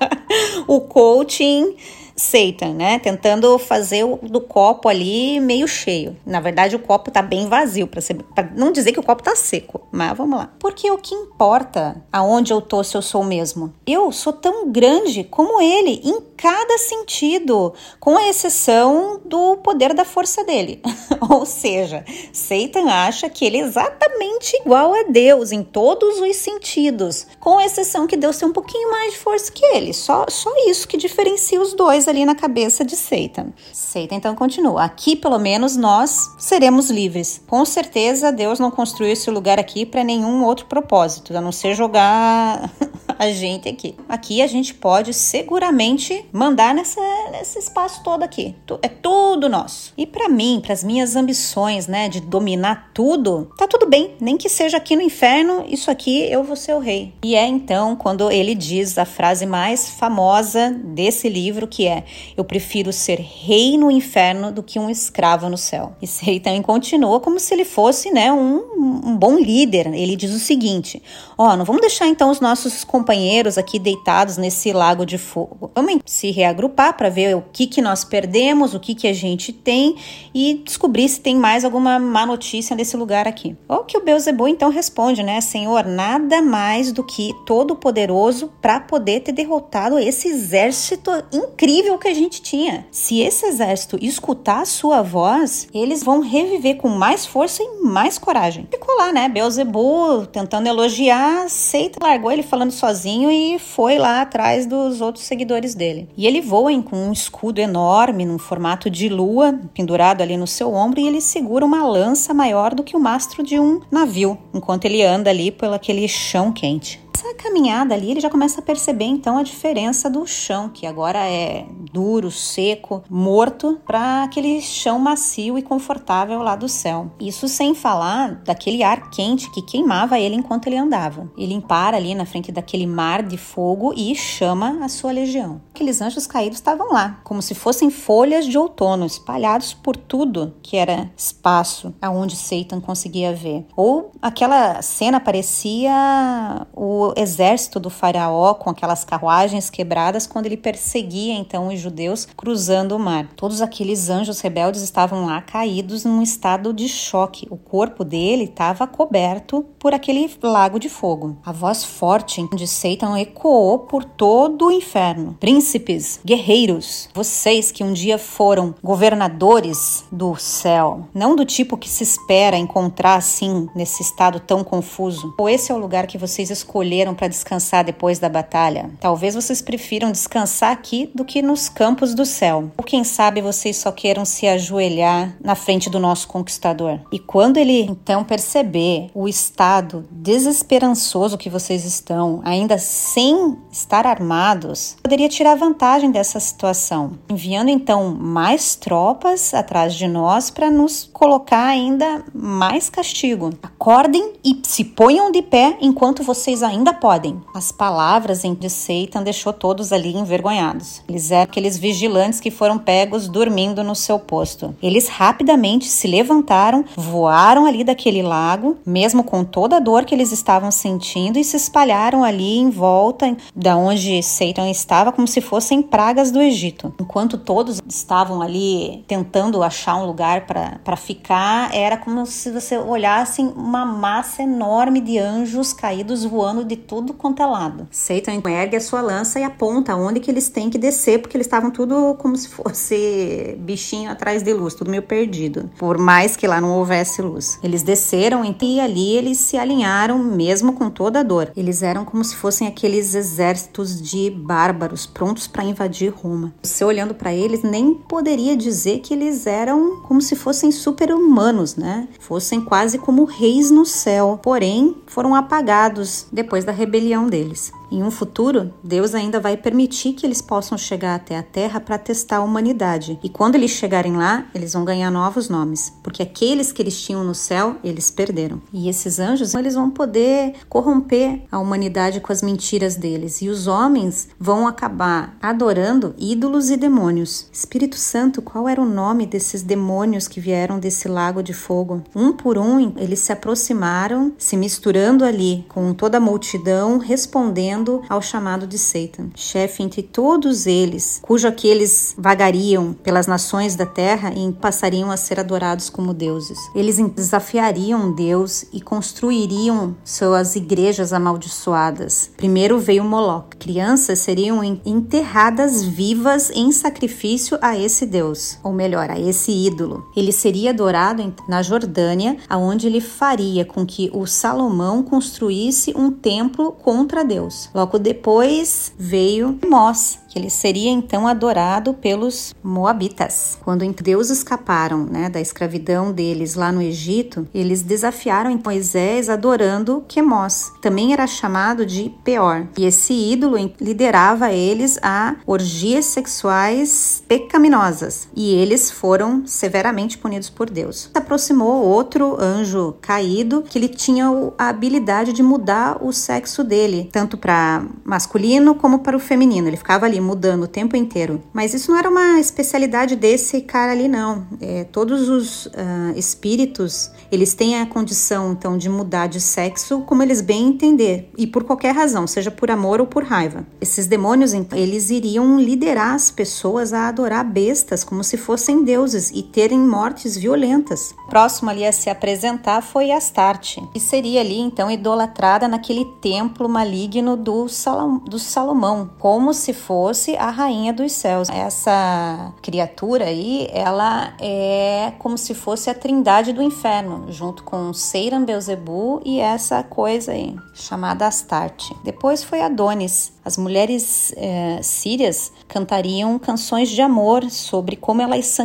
o 0.66 0.80
coaching 0.80 1.76
Satan, 2.22 2.74
né? 2.74 3.00
Tentando 3.00 3.58
fazer 3.58 4.04
o, 4.04 4.16
do 4.22 4.40
copo 4.40 4.88
ali 4.88 5.40
meio 5.40 5.66
cheio. 5.66 6.16
Na 6.24 6.38
verdade, 6.38 6.76
o 6.76 6.78
copo 6.78 7.10
tá 7.10 7.20
bem 7.20 7.48
vazio, 7.48 7.88
para 7.88 8.48
não 8.54 8.70
dizer 8.70 8.92
que 8.92 9.00
o 9.00 9.02
copo 9.02 9.24
tá 9.24 9.34
seco. 9.34 9.80
Mas 9.90 10.16
vamos 10.16 10.38
lá. 10.38 10.50
Porque 10.60 10.88
o 10.88 10.98
que 10.98 11.14
importa 11.14 11.96
aonde 12.12 12.52
eu 12.52 12.60
tô 12.60 12.84
se 12.84 12.96
eu 12.96 13.02
sou 13.02 13.24
mesmo? 13.24 13.74
Eu 13.84 14.12
sou 14.12 14.32
tão 14.32 14.70
grande 14.70 15.24
como 15.24 15.60
ele 15.60 16.00
em 16.04 16.20
cada 16.36 16.78
sentido, 16.78 17.72
com 18.00 18.16
a 18.16 18.28
exceção 18.28 19.20
do 19.24 19.56
poder 19.58 19.94
da 19.94 20.04
força 20.04 20.44
dele. 20.44 20.80
Ou 21.30 21.46
seja, 21.46 22.04
Satan 22.32 22.88
acha 22.88 23.28
que 23.28 23.44
ele 23.44 23.58
é 23.58 23.60
exatamente 23.60 24.56
igual 24.56 24.92
a 24.92 25.04
Deus 25.04 25.52
em 25.52 25.62
todos 25.62 26.20
os 26.20 26.36
sentidos, 26.36 27.26
com 27.38 27.60
exceção 27.60 28.06
que 28.06 28.16
Deus 28.16 28.36
tem 28.38 28.48
um 28.48 28.52
pouquinho 28.52 28.90
mais 28.90 29.12
de 29.12 29.18
força 29.18 29.52
que 29.52 29.64
ele. 29.66 29.92
Só, 29.92 30.26
só 30.28 30.50
isso 30.68 30.88
que 30.88 30.96
diferencia 30.96 31.60
os 31.60 31.74
dois 31.74 32.08
ali 32.12 32.24
na 32.24 32.34
cabeça 32.34 32.84
de 32.84 32.94
Satan. 32.94 33.52
Satan 33.72 34.14
então 34.14 34.34
continua: 34.34 34.84
aqui 34.84 35.16
pelo 35.16 35.38
menos 35.38 35.76
nós 35.76 36.30
seremos 36.38 36.90
livres. 36.90 37.42
Com 37.46 37.64
certeza 37.64 38.30
Deus 38.30 38.60
não 38.60 38.70
construiu 38.70 39.12
esse 39.12 39.30
lugar 39.30 39.58
aqui 39.58 39.84
para 39.84 40.04
nenhum 40.04 40.44
outro 40.44 40.66
propósito, 40.66 41.36
a 41.36 41.40
não 41.40 41.50
ser 41.50 41.74
jogar 41.74 42.70
a 43.18 43.30
gente 43.30 43.68
aqui. 43.68 43.94
Aqui 44.08 44.42
a 44.42 44.46
gente 44.46 44.74
pode 44.74 45.14
seguramente 45.14 46.24
mandar 46.32 46.74
nessa, 46.74 47.00
nesse 47.30 47.58
espaço 47.58 48.02
todo 48.02 48.22
aqui. 48.22 48.54
É 48.82 48.88
tudo 48.88 49.48
nosso. 49.48 49.92
E 49.96 50.06
para 50.06 50.28
mim, 50.28 50.60
para 50.62 50.72
as 50.72 50.84
minhas 50.84 51.16
ambições, 51.16 51.86
né, 51.86 52.08
de 52.08 52.20
dominar 52.20 52.90
tudo, 52.92 53.50
tá 53.56 53.66
tudo 53.66 53.88
bem. 53.88 54.14
Nem 54.20 54.36
que 54.36 54.48
seja 54.48 54.76
aqui 54.76 54.96
no 54.96 55.02
inferno, 55.02 55.64
isso 55.68 55.90
aqui 55.90 56.30
eu 56.30 56.42
vou 56.42 56.56
ser 56.56 56.74
o 56.74 56.78
rei. 56.78 57.14
E 57.24 57.34
é 57.34 57.46
então 57.46 57.96
quando 57.96 58.30
ele 58.30 58.54
diz 58.54 58.98
a 58.98 59.04
frase 59.04 59.46
mais 59.46 59.88
famosa 59.90 60.70
desse 60.70 61.28
livro, 61.28 61.66
que 61.66 61.86
é: 61.86 61.91
Eu 62.36 62.44
prefiro 62.44 62.92
ser 62.92 63.18
rei 63.18 63.76
no 63.76 63.90
inferno 63.90 64.52
do 64.52 64.62
que 64.62 64.78
um 64.78 64.88
escravo 64.88 65.48
no 65.48 65.58
céu. 65.58 65.94
E 66.00 66.06
Satan 66.06 66.62
continua 66.62 67.20
como 67.20 67.38
se 67.38 67.54
ele 67.54 67.64
fosse, 67.64 68.10
né, 68.10 68.32
um, 68.32 68.62
um 69.04 69.16
bom 69.16 69.38
líder. 69.38 69.92
Ele 69.94 70.16
diz 70.16 70.32
o 70.32 70.38
seguinte: 70.38 71.02
Ó, 71.36 71.52
oh, 71.52 71.56
não 71.56 71.64
vamos 71.64 71.80
deixar 71.80 72.06
então 72.06 72.30
os 72.30 72.40
nossos 72.40 72.84
companheiros 72.84 73.58
aqui 73.58 73.78
deitados 73.78 74.36
nesse 74.36 74.72
lago 74.72 75.04
de 75.04 75.18
fogo. 75.18 75.70
Vamos 75.74 76.00
se 76.06 76.30
reagrupar 76.30 76.96
para 76.96 77.08
ver 77.08 77.36
o 77.36 77.44
que, 77.52 77.66
que 77.66 77.82
nós 77.82 78.04
perdemos, 78.04 78.74
o 78.74 78.80
que, 78.80 78.94
que 78.94 79.08
a 79.08 79.12
gente 79.12 79.52
tem 79.52 79.96
e 80.34 80.62
descobrir 80.64 81.08
se 81.08 81.20
tem 81.20 81.36
mais 81.36 81.64
alguma 81.64 81.98
má 81.98 82.24
notícia 82.24 82.76
nesse 82.76 82.96
lugar 82.96 83.26
aqui. 83.26 83.56
O 83.68 83.78
que 83.84 83.98
o 83.98 84.04
Beuzebu 84.04 84.46
então 84.46 84.70
responde, 84.70 85.22
né? 85.22 85.40
Senhor, 85.40 85.84
nada 85.84 86.40
mais 86.40 86.92
do 86.92 87.02
que 87.02 87.32
todo-poderoso 87.44 88.52
para 88.60 88.80
poder 88.80 89.20
ter 89.20 89.32
derrotado 89.32 89.98
esse 89.98 90.28
exército 90.28 91.10
incrível 91.32 91.81
que 91.98 92.08
a 92.08 92.14
gente 92.14 92.42
tinha. 92.42 92.86
Se 92.90 93.20
esse 93.20 93.46
exército 93.46 93.98
escutar 94.00 94.62
a 94.62 94.66
sua 94.66 95.02
voz, 95.02 95.68
eles 95.72 96.02
vão 96.02 96.20
reviver 96.20 96.76
com 96.76 96.88
mais 96.88 97.24
força 97.26 97.62
e 97.62 97.82
mais 97.82 98.18
coragem. 98.18 98.66
Ficou 98.70 98.96
lá, 98.96 99.12
né? 99.12 99.28
Beuzebu 99.28 100.26
tentando 100.26 100.66
elogiar, 100.66 101.48
Seita 101.48 101.98
largou 102.02 102.30
ele 102.30 102.42
falando 102.42 102.70
sozinho 102.70 103.30
e 103.30 103.58
foi 103.58 103.98
lá 103.98 104.22
atrás 104.22 104.66
dos 104.66 105.00
outros 105.00 105.24
seguidores 105.24 105.74
dele. 105.74 106.08
E 106.16 106.26
ele 106.26 106.40
voa 106.40 106.72
com 106.82 106.96
um 106.96 107.12
escudo 107.12 107.60
enorme, 107.60 108.24
num 108.24 108.38
formato 108.38 108.88
de 108.88 109.08
lua, 109.08 109.58
pendurado 109.74 110.22
ali 110.22 110.36
no 110.36 110.46
seu 110.46 110.72
ombro, 110.72 111.00
e 111.00 111.06
ele 111.06 111.20
segura 111.20 111.64
uma 111.64 111.86
lança 111.86 112.32
maior 112.32 112.74
do 112.74 112.82
que 112.82 112.96
o 112.96 113.00
mastro 113.00 113.42
de 113.42 113.58
um 113.58 113.80
navio, 113.90 114.38
enquanto 114.54 114.84
ele 114.84 115.02
anda 115.02 115.28
ali 115.28 115.50
pelo 115.50 115.74
aquele 115.74 116.06
chão 116.08 116.52
quente. 116.52 117.00
Essa 117.22 117.34
caminhada 117.34 117.94
ali, 117.94 118.10
ele 118.10 118.20
já 118.20 118.28
começa 118.28 118.60
a 118.60 118.64
perceber 118.64 119.04
então 119.04 119.38
a 119.38 119.44
diferença 119.44 120.10
do 120.10 120.26
chão, 120.26 120.68
que 120.68 120.88
agora 120.88 121.20
é 121.20 121.64
duro, 121.92 122.32
seco, 122.32 123.04
morto, 123.08 123.80
para 123.86 124.24
aquele 124.24 124.60
chão 124.60 124.98
macio 124.98 125.56
e 125.56 125.62
confortável 125.62 126.42
lá 126.42 126.56
do 126.56 126.68
céu. 126.68 127.12
Isso 127.20 127.46
sem 127.46 127.76
falar 127.76 128.42
daquele 128.42 128.82
ar 128.82 129.08
quente 129.08 129.48
que 129.52 129.62
queimava 129.62 130.18
ele 130.18 130.34
enquanto 130.34 130.66
ele 130.66 130.76
andava. 130.76 131.30
Ele 131.38 131.60
para 131.60 131.96
ali 131.96 132.12
na 132.12 132.26
frente 132.26 132.50
daquele 132.50 132.86
mar 132.86 133.22
de 133.22 133.36
fogo 133.36 133.94
e 133.96 134.16
chama 134.16 134.84
a 134.84 134.88
sua 134.88 135.12
legião. 135.12 135.60
Aqueles 135.72 136.00
anjos 136.00 136.26
caídos 136.26 136.58
estavam 136.58 136.92
lá, 136.92 137.20
como 137.22 137.40
se 137.40 137.54
fossem 137.54 137.88
folhas 137.88 138.46
de 138.46 138.58
outono, 138.58 139.06
espalhados 139.06 139.72
por 139.72 139.96
tudo 139.96 140.54
que 140.60 140.76
era 140.76 141.08
espaço 141.16 141.94
aonde 142.02 142.34
Satan 142.34 142.80
conseguia 142.80 143.32
ver. 143.32 143.64
Ou 143.76 144.10
aquela 144.20 144.82
cena 144.82 145.20
parecia 145.20 146.66
o 146.74 147.11
exército 147.16 147.78
do 147.78 147.90
faraó 147.90 148.54
com 148.54 148.70
aquelas 148.70 149.04
carruagens 149.04 149.70
quebradas 149.70 150.26
quando 150.26 150.46
ele 150.46 150.56
perseguia 150.56 151.34
então 151.34 151.68
os 151.68 151.80
judeus 151.80 152.26
cruzando 152.36 152.96
o 152.96 152.98
mar. 152.98 153.28
Todos 153.36 153.60
aqueles 153.60 154.08
anjos 154.08 154.40
rebeldes 154.40 154.82
estavam 154.82 155.26
lá 155.26 155.40
caídos 155.42 156.04
num 156.04 156.22
estado 156.22 156.72
de 156.72 156.88
choque. 156.88 157.46
O 157.50 157.56
corpo 157.56 158.04
dele 158.04 158.44
estava 158.44 158.86
coberto 158.86 159.64
por 159.78 159.94
aquele 159.94 160.30
lago 160.42 160.78
de 160.78 160.88
fogo. 160.88 161.36
A 161.44 161.52
voz 161.52 161.84
forte 161.84 162.46
de 162.54 162.66
Satan 162.66 163.18
ecoou 163.18 163.80
por 163.80 164.04
todo 164.04 164.66
o 164.66 164.72
inferno. 164.72 165.36
Príncipes, 165.40 166.20
guerreiros, 166.24 167.08
vocês 167.14 167.70
que 167.70 167.82
um 167.82 167.92
dia 167.92 168.18
foram 168.18 168.74
governadores 168.82 170.04
do 170.10 170.36
céu, 170.36 171.08
não 171.14 171.34
do 171.34 171.44
tipo 171.44 171.76
que 171.76 171.88
se 171.88 172.02
espera 172.02 172.56
encontrar 172.56 173.16
assim 173.16 173.68
nesse 173.74 174.02
estado 174.02 174.40
tão 174.40 174.62
confuso. 174.62 175.34
Ou 175.38 175.48
esse 175.48 175.72
é 175.72 175.74
o 175.74 175.78
lugar 175.78 176.06
que 176.06 176.18
vocês 176.18 176.50
escolheram 176.50 177.01
escolheram 177.02 177.14
para 177.14 177.28
descansar 177.28 177.84
depois 177.84 178.18
da 178.18 178.28
batalha. 178.28 178.90
Talvez 179.00 179.34
vocês 179.34 179.60
prefiram 179.60 180.12
descansar 180.12 180.72
aqui 180.72 181.10
do 181.14 181.24
que 181.24 181.42
nos 181.42 181.68
campos 181.68 182.14
do 182.14 182.24
céu. 182.24 182.70
Ou 182.76 182.84
quem 182.84 183.04
sabe 183.04 183.40
vocês 183.40 183.76
só 183.76 183.90
queiram 183.90 184.24
se 184.24 184.46
ajoelhar 184.46 185.36
na 185.42 185.54
frente 185.54 185.90
do 185.90 185.98
nosso 185.98 186.28
conquistador. 186.28 187.00
E 187.12 187.18
quando 187.18 187.56
ele 187.56 187.82
então 187.82 188.24
perceber 188.24 189.10
o 189.14 189.28
estado 189.28 190.06
desesperançoso 190.10 191.38
que 191.38 191.50
vocês 191.50 191.84
estão, 191.84 192.40
ainda 192.44 192.78
sem 192.78 193.58
estar 193.70 194.06
armados, 194.06 194.96
poderia 195.02 195.28
tirar 195.28 195.56
vantagem 195.56 196.10
dessa 196.10 196.38
situação, 196.38 197.18
enviando 197.28 197.68
então 197.68 198.14
mais 198.14 198.76
tropas 198.76 199.52
atrás 199.52 199.94
de 199.94 200.06
nós 200.06 200.50
para 200.50 200.70
nos 200.70 201.08
colocar 201.12 201.66
ainda 201.66 202.24
mais 202.32 202.88
castigo. 202.88 203.50
Acordem 203.62 204.34
e 204.44 204.60
se 204.62 204.84
ponham 204.84 205.30
de 205.32 205.42
pé 205.42 205.76
enquanto 205.80 206.22
vocês 206.22 206.62
ainda 206.62 206.91
podem. 206.92 207.40
As 207.54 207.72
palavras 207.72 208.42
de 208.42 208.70
Satan 208.70 209.22
deixou 209.22 209.52
todos 209.52 209.92
ali 209.92 210.16
envergonhados. 210.16 211.02
Eles 211.08 211.30
eram 211.30 211.42
aqueles 211.42 211.78
vigilantes 211.78 212.40
que 212.40 212.50
foram 212.50 212.78
pegos 212.78 213.28
dormindo 213.28 213.82
no 213.84 213.94
seu 213.94 214.18
posto. 214.18 214.74
Eles 214.82 215.08
rapidamente 215.08 215.86
se 215.86 216.06
levantaram, 216.08 216.84
voaram 216.96 217.66
ali 217.66 217.84
daquele 217.84 218.22
lago, 218.22 218.76
mesmo 218.84 219.22
com 219.24 219.44
toda 219.44 219.76
a 219.76 219.80
dor 219.80 220.04
que 220.04 220.14
eles 220.14 220.32
estavam 220.32 220.70
sentindo, 220.70 221.38
e 221.38 221.44
se 221.44 221.56
espalharam 221.56 222.24
ali 222.24 222.58
em 222.58 222.70
volta 222.70 223.36
da 223.54 223.76
onde 223.76 224.22
Satan 224.22 224.70
estava, 224.70 225.12
como 225.12 225.28
se 225.28 225.40
fossem 225.40 225.82
pragas 225.82 226.30
do 226.30 226.40
Egito. 226.40 226.94
Enquanto 227.00 227.38
todos 227.38 227.80
estavam 227.86 228.42
ali 228.42 229.04
tentando 229.06 229.62
achar 229.62 229.96
um 229.96 230.06
lugar 230.06 230.46
para 230.46 230.96
ficar, 230.96 231.74
era 231.74 231.96
como 231.96 232.26
se 232.26 232.50
você 232.50 232.76
olhasse 232.76 233.42
uma 233.42 233.84
massa 233.84 234.42
enorme 234.42 235.00
de 235.00 235.18
anjos 235.18 235.72
caídos 235.72 236.24
voando 236.24 236.64
de 236.64 236.76
tudo 236.86 237.12
quanto 237.12 237.42
é 237.42 237.46
lado. 237.46 237.88
Satan 237.90 238.40
ergue 238.50 238.76
a 238.76 238.80
sua 238.80 239.00
lança 239.00 239.38
e 239.40 239.44
aponta 239.44 239.96
onde 239.96 240.20
que 240.20 240.30
eles 240.30 240.48
têm 240.48 240.70
que 240.70 240.78
descer, 240.78 241.20
porque 241.20 241.36
eles 241.36 241.46
estavam 241.46 241.70
tudo 241.70 242.14
como 242.18 242.36
se 242.36 242.48
fosse 242.48 243.56
bichinho 243.60 244.10
atrás 244.10 244.42
de 244.42 244.52
luz, 244.52 244.74
tudo 244.74 244.90
meio 244.90 245.02
perdido. 245.02 245.70
Por 245.78 245.98
mais 245.98 246.36
que 246.36 246.46
lá 246.46 246.60
não 246.60 246.72
houvesse 246.78 247.20
luz. 247.20 247.58
Eles 247.62 247.82
desceram 247.82 248.42
e 248.44 248.80
ali 248.80 249.16
eles 249.16 249.38
se 249.38 249.56
alinharam, 249.56 250.18
mesmo 250.18 250.72
com 250.72 250.88
toda 250.88 251.20
a 251.20 251.22
dor. 251.22 251.50
Eles 251.56 251.82
eram 251.82 252.04
como 252.04 252.24
se 252.24 252.36
fossem 252.36 252.66
aqueles 252.66 253.14
exércitos 253.14 254.00
de 254.00 254.30
bárbaros 254.30 255.04
prontos 255.04 255.46
para 255.46 255.64
invadir 255.64 256.12
Roma. 256.12 256.54
Você 256.62 256.84
olhando 256.84 257.14
para 257.14 257.34
eles, 257.34 257.62
nem 257.62 257.94
poderia 257.94 258.56
dizer 258.56 259.00
que 259.00 259.12
eles 259.12 259.46
eram 259.46 260.02
como 260.02 260.20
se 260.20 260.36
fossem 260.36 260.70
super-humanos, 260.70 261.76
né? 261.76 262.08
Fossem 262.20 262.60
quase 262.60 262.98
como 262.98 263.24
reis 263.24 263.70
no 263.70 263.84
céu. 263.84 264.38
Porém, 264.42 264.96
foram 265.06 265.34
apagados 265.34 266.26
depois 266.32 266.61
da 266.64 266.72
rebelião 266.72 267.28
deles. 267.28 267.72
Em 267.92 268.02
um 268.02 268.10
futuro, 268.10 268.72
Deus 268.82 269.14
ainda 269.14 269.38
vai 269.38 269.54
permitir 269.54 270.14
que 270.14 270.24
eles 270.24 270.40
possam 270.40 270.78
chegar 270.78 271.14
até 271.14 271.36
a 271.36 271.42
Terra 271.42 271.78
para 271.78 271.98
testar 271.98 272.38
a 272.38 272.42
humanidade. 272.42 273.18
E 273.22 273.28
quando 273.28 273.54
eles 273.54 273.70
chegarem 273.70 274.16
lá, 274.16 274.46
eles 274.54 274.72
vão 274.72 274.82
ganhar 274.82 275.10
novos 275.10 275.50
nomes, 275.50 275.92
porque 276.02 276.22
aqueles 276.22 276.72
que 276.72 276.80
eles 276.80 276.98
tinham 276.98 277.22
no 277.22 277.34
céu, 277.34 277.76
eles 277.84 278.10
perderam. 278.10 278.62
E 278.72 278.88
esses 278.88 279.18
anjos, 279.18 279.52
eles 279.52 279.74
vão 279.74 279.90
poder 279.90 280.54
corromper 280.70 281.42
a 281.52 281.58
humanidade 281.58 282.18
com 282.18 282.32
as 282.32 282.40
mentiras 282.40 282.96
deles, 282.96 283.42
e 283.42 283.50
os 283.50 283.66
homens 283.66 284.26
vão 284.40 284.66
acabar 284.66 285.36
adorando 285.42 286.14
ídolos 286.16 286.70
e 286.70 286.78
demônios. 286.78 287.46
Espírito 287.52 287.96
Santo, 287.96 288.40
qual 288.40 288.66
era 288.66 288.80
o 288.80 288.88
nome 288.88 289.26
desses 289.26 289.60
demônios 289.60 290.26
que 290.26 290.40
vieram 290.40 290.78
desse 290.78 291.08
lago 291.08 291.42
de 291.42 291.52
fogo? 291.52 292.02
Um 292.16 292.32
por 292.32 292.56
um, 292.56 292.94
eles 292.96 293.18
se 293.18 293.32
aproximaram, 293.32 294.32
se 294.38 294.56
misturando 294.56 295.26
ali 295.26 295.66
com 295.68 295.92
toda 295.92 296.16
a 296.16 296.20
multidão, 296.20 296.96
respondendo 296.96 297.81
atendendo 297.82 298.02
ao 298.08 298.22
chamado 298.22 298.66
de 298.66 298.78
Satan, 298.78 299.30
chefe 299.34 299.82
entre 299.82 300.02
todos 300.02 300.66
eles, 300.66 301.20
cujo 301.22 301.48
aqueles 301.48 302.14
vagariam 302.16 302.92
pelas 302.92 303.26
nações 303.26 303.74
da 303.74 303.84
terra 303.84 304.32
e 304.34 304.52
passariam 304.52 305.10
a 305.10 305.16
ser 305.16 305.40
adorados 305.40 305.90
como 305.90 306.14
deuses. 306.14 306.58
Eles 306.74 306.98
desafiariam 306.98 308.14
Deus 308.14 308.64
e 308.72 308.80
construiriam 308.80 309.96
suas 310.04 310.54
igrejas 310.54 311.12
amaldiçoadas. 311.12 312.30
Primeiro 312.36 312.78
veio 312.78 313.04
Moloch. 313.04 313.56
Crianças 313.58 314.20
seriam 314.20 314.62
enterradas 314.84 315.82
vivas 315.82 316.50
em 316.50 316.70
sacrifício 316.72 317.58
a 317.60 317.78
esse 317.78 318.06
Deus, 318.06 318.58
ou 318.62 318.72
melhor, 318.72 319.10
a 319.10 319.18
esse 319.18 319.50
ídolo. 319.52 320.04
Ele 320.16 320.32
seria 320.32 320.70
adorado 320.70 321.34
na 321.48 321.62
Jordânia, 321.62 322.36
aonde 322.48 322.86
ele 322.86 323.00
faria 323.00 323.64
com 323.64 323.84
que 323.84 324.10
o 324.12 324.26
Salomão 324.26 325.02
construísse 325.02 325.92
um 325.96 326.10
templo 326.10 326.72
contra 326.72 327.24
Deus. 327.24 327.70
Logo 327.74 327.98
depois 327.98 328.92
veio 328.98 329.58
Mós, 329.66 330.18
que 330.32 330.38
ele 330.38 330.48
seria 330.48 330.90
então 330.90 331.28
adorado 331.28 331.92
pelos 331.92 332.54
moabitas. 332.64 333.58
Quando 333.62 333.84
Deus 334.02 334.30
escaparam 334.30 335.04
né, 335.04 335.28
da 335.28 335.40
escravidão 335.40 336.10
deles 336.10 336.54
lá 336.54 336.72
no 336.72 336.80
Egito, 336.80 337.46
eles 337.52 337.82
desafiaram 337.82 338.58
Moisés 338.64 339.28
adorando 339.28 340.02
Quemos. 340.08 340.72
Também 340.80 341.12
era 341.12 341.26
chamado 341.26 341.84
de 341.84 342.10
Peor. 342.24 342.66
E 342.78 342.86
esse 342.86 343.12
ídolo 343.12 343.56
liderava 343.78 344.52
eles 344.52 344.98
a 345.02 345.36
orgias 345.46 346.06
sexuais 346.06 347.22
pecaminosas. 347.28 348.28
E 348.34 348.54
eles 348.54 348.90
foram 348.90 349.46
severamente 349.46 350.16
punidos 350.16 350.48
por 350.48 350.70
Deus. 350.70 351.10
Se 351.12 351.18
aproximou 351.18 351.84
outro 351.84 352.40
anjo 352.40 352.94
caído 353.02 353.62
que 353.62 353.78
ele 353.78 353.88
tinha 353.88 354.28
a 354.56 354.68
habilidade 354.70 355.34
de 355.34 355.42
mudar 355.42 355.98
o 356.02 356.10
sexo 356.10 356.64
dele, 356.64 357.10
tanto 357.12 357.36
para 357.36 357.84
masculino 358.02 358.74
como 358.74 359.00
para 359.00 359.16
o 359.16 359.20
feminino. 359.20 359.68
Ele 359.68 359.76
ficava 359.76 360.06
ali 360.06 360.21
mudando 360.22 360.64
o 360.64 360.68
tempo 360.68 360.96
inteiro. 360.96 361.42
Mas 361.52 361.74
isso 361.74 361.90
não 361.90 361.98
era 361.98 362.08
uma 362.08 362.38
especialidade 362.40 363.16
desse 363.16 363.60
cara 363.60 363.92
ali, 363.92 364.08
não. 364.08 364.46
É, 364.60 364.84
todos 364.84 365.28
os 365.28 365.66
uh, 365.66 365.70
espíritos, 366.16 367.10
eles 367.30 367.54
têm 367.54 367.80
a 367.80 367.86
condição, 367.86 368.52
então, 368.52 368.78
de 368.78 368.88
mudar 368.88 369.26
de 369.26 369.40
sexo 369.40 370.02
como 370.02 370.22
eles 370.22 370.40
bem 370.40 370.68
entender, 370.68 371.30
e 371.36 371.46
por 371.46 371.64
qualquer 371.64 371.94
razão, 371.94 372.26
seja 372.26 372.50
por 372.50 372.70
amor 372.70 373.00
ou 373.00 373.06
por 373.06 373.24
raiva. 373.24 373.66
Esses 373.80 374.06
demônios, 374.06 374.52
então, 374.52 374.78
eles 374.78 375.10
iriam 375.10 375.58
liderar 375.58 376.14
as 376.14 376.30
pessoas 376.30 376.92
a 376.92 377.08
adorar 377.08 377.44
bestas 377.44 378.04
como 378.04 378.22
se 378.22 378.36
fossem 378.36 378.84
deuses 378.84 379.30
e 379.30 379.42
terem 379.42 379.78
mortes 379.78 380.36
violentas. 380.36 381.14
Próximo 381.28 381.70
ali 381.70 381.84
a 381.84 381.92
se 381.92 382.08
apresentar 382.08 382.82
foi 382.82 383.10
Astarte, 383.10 383.82
que 383.92 384.00
seria 384.00 384.40
ali, 384.40 384.58
então, 384.58 384.90
idolatrada 384.90 385.66
naquele 385.66 386.04
templo 386.20 386.68
maligno 386.68 387.36
do, 387.36 387.68
Salom, 387.68 388.18
do 388.18 388.38
Salomão, 388.38 389.10
como 389.18 389.52
se 389.54 389.72
fosse 389.72 390.11
a 390.38 390.50
rainha 390.50 390.92
dos 390.92 391.12
céus. 391.12 391.48
Essa 391.48 392.52
criatura 392.62 393.24
aí, 393.24 393.68
ela 393.72 394.34
é 394.40 395.12
como 395.18 395.36
se 395.36 395.54
fosse 395.54 395.90
a 395.90 395.94
trindade 395.94 396.52
do 396.52 396.62
inferno, 396.62 397.26
junto 397.30 397.62
com 397.64 397.92
Seiram 397.92 398.44
Beuzebu 398.44 399.20
e 399.24 399.40
essa 399.40 399.82
coisa 399.82 400.32
aí, 400.32 400.56
chamada 400.74 401.26
Astarte. 401.26 401.94
Depois 402.04 402.44
foi 402.44 402.60
Adonis. 402.60 403.32
As 403.44 403.56
mulheres 403.56 404.32
é, 404.36 404.80
sírias 404.82 405.52
cantariam 405.66 406.38
canções 406.38 406.88
de 406.88 407.00
amor 407.00 407.50
sobre 407.50 407.96
como 407.96 408.22
elas 408.22 408.56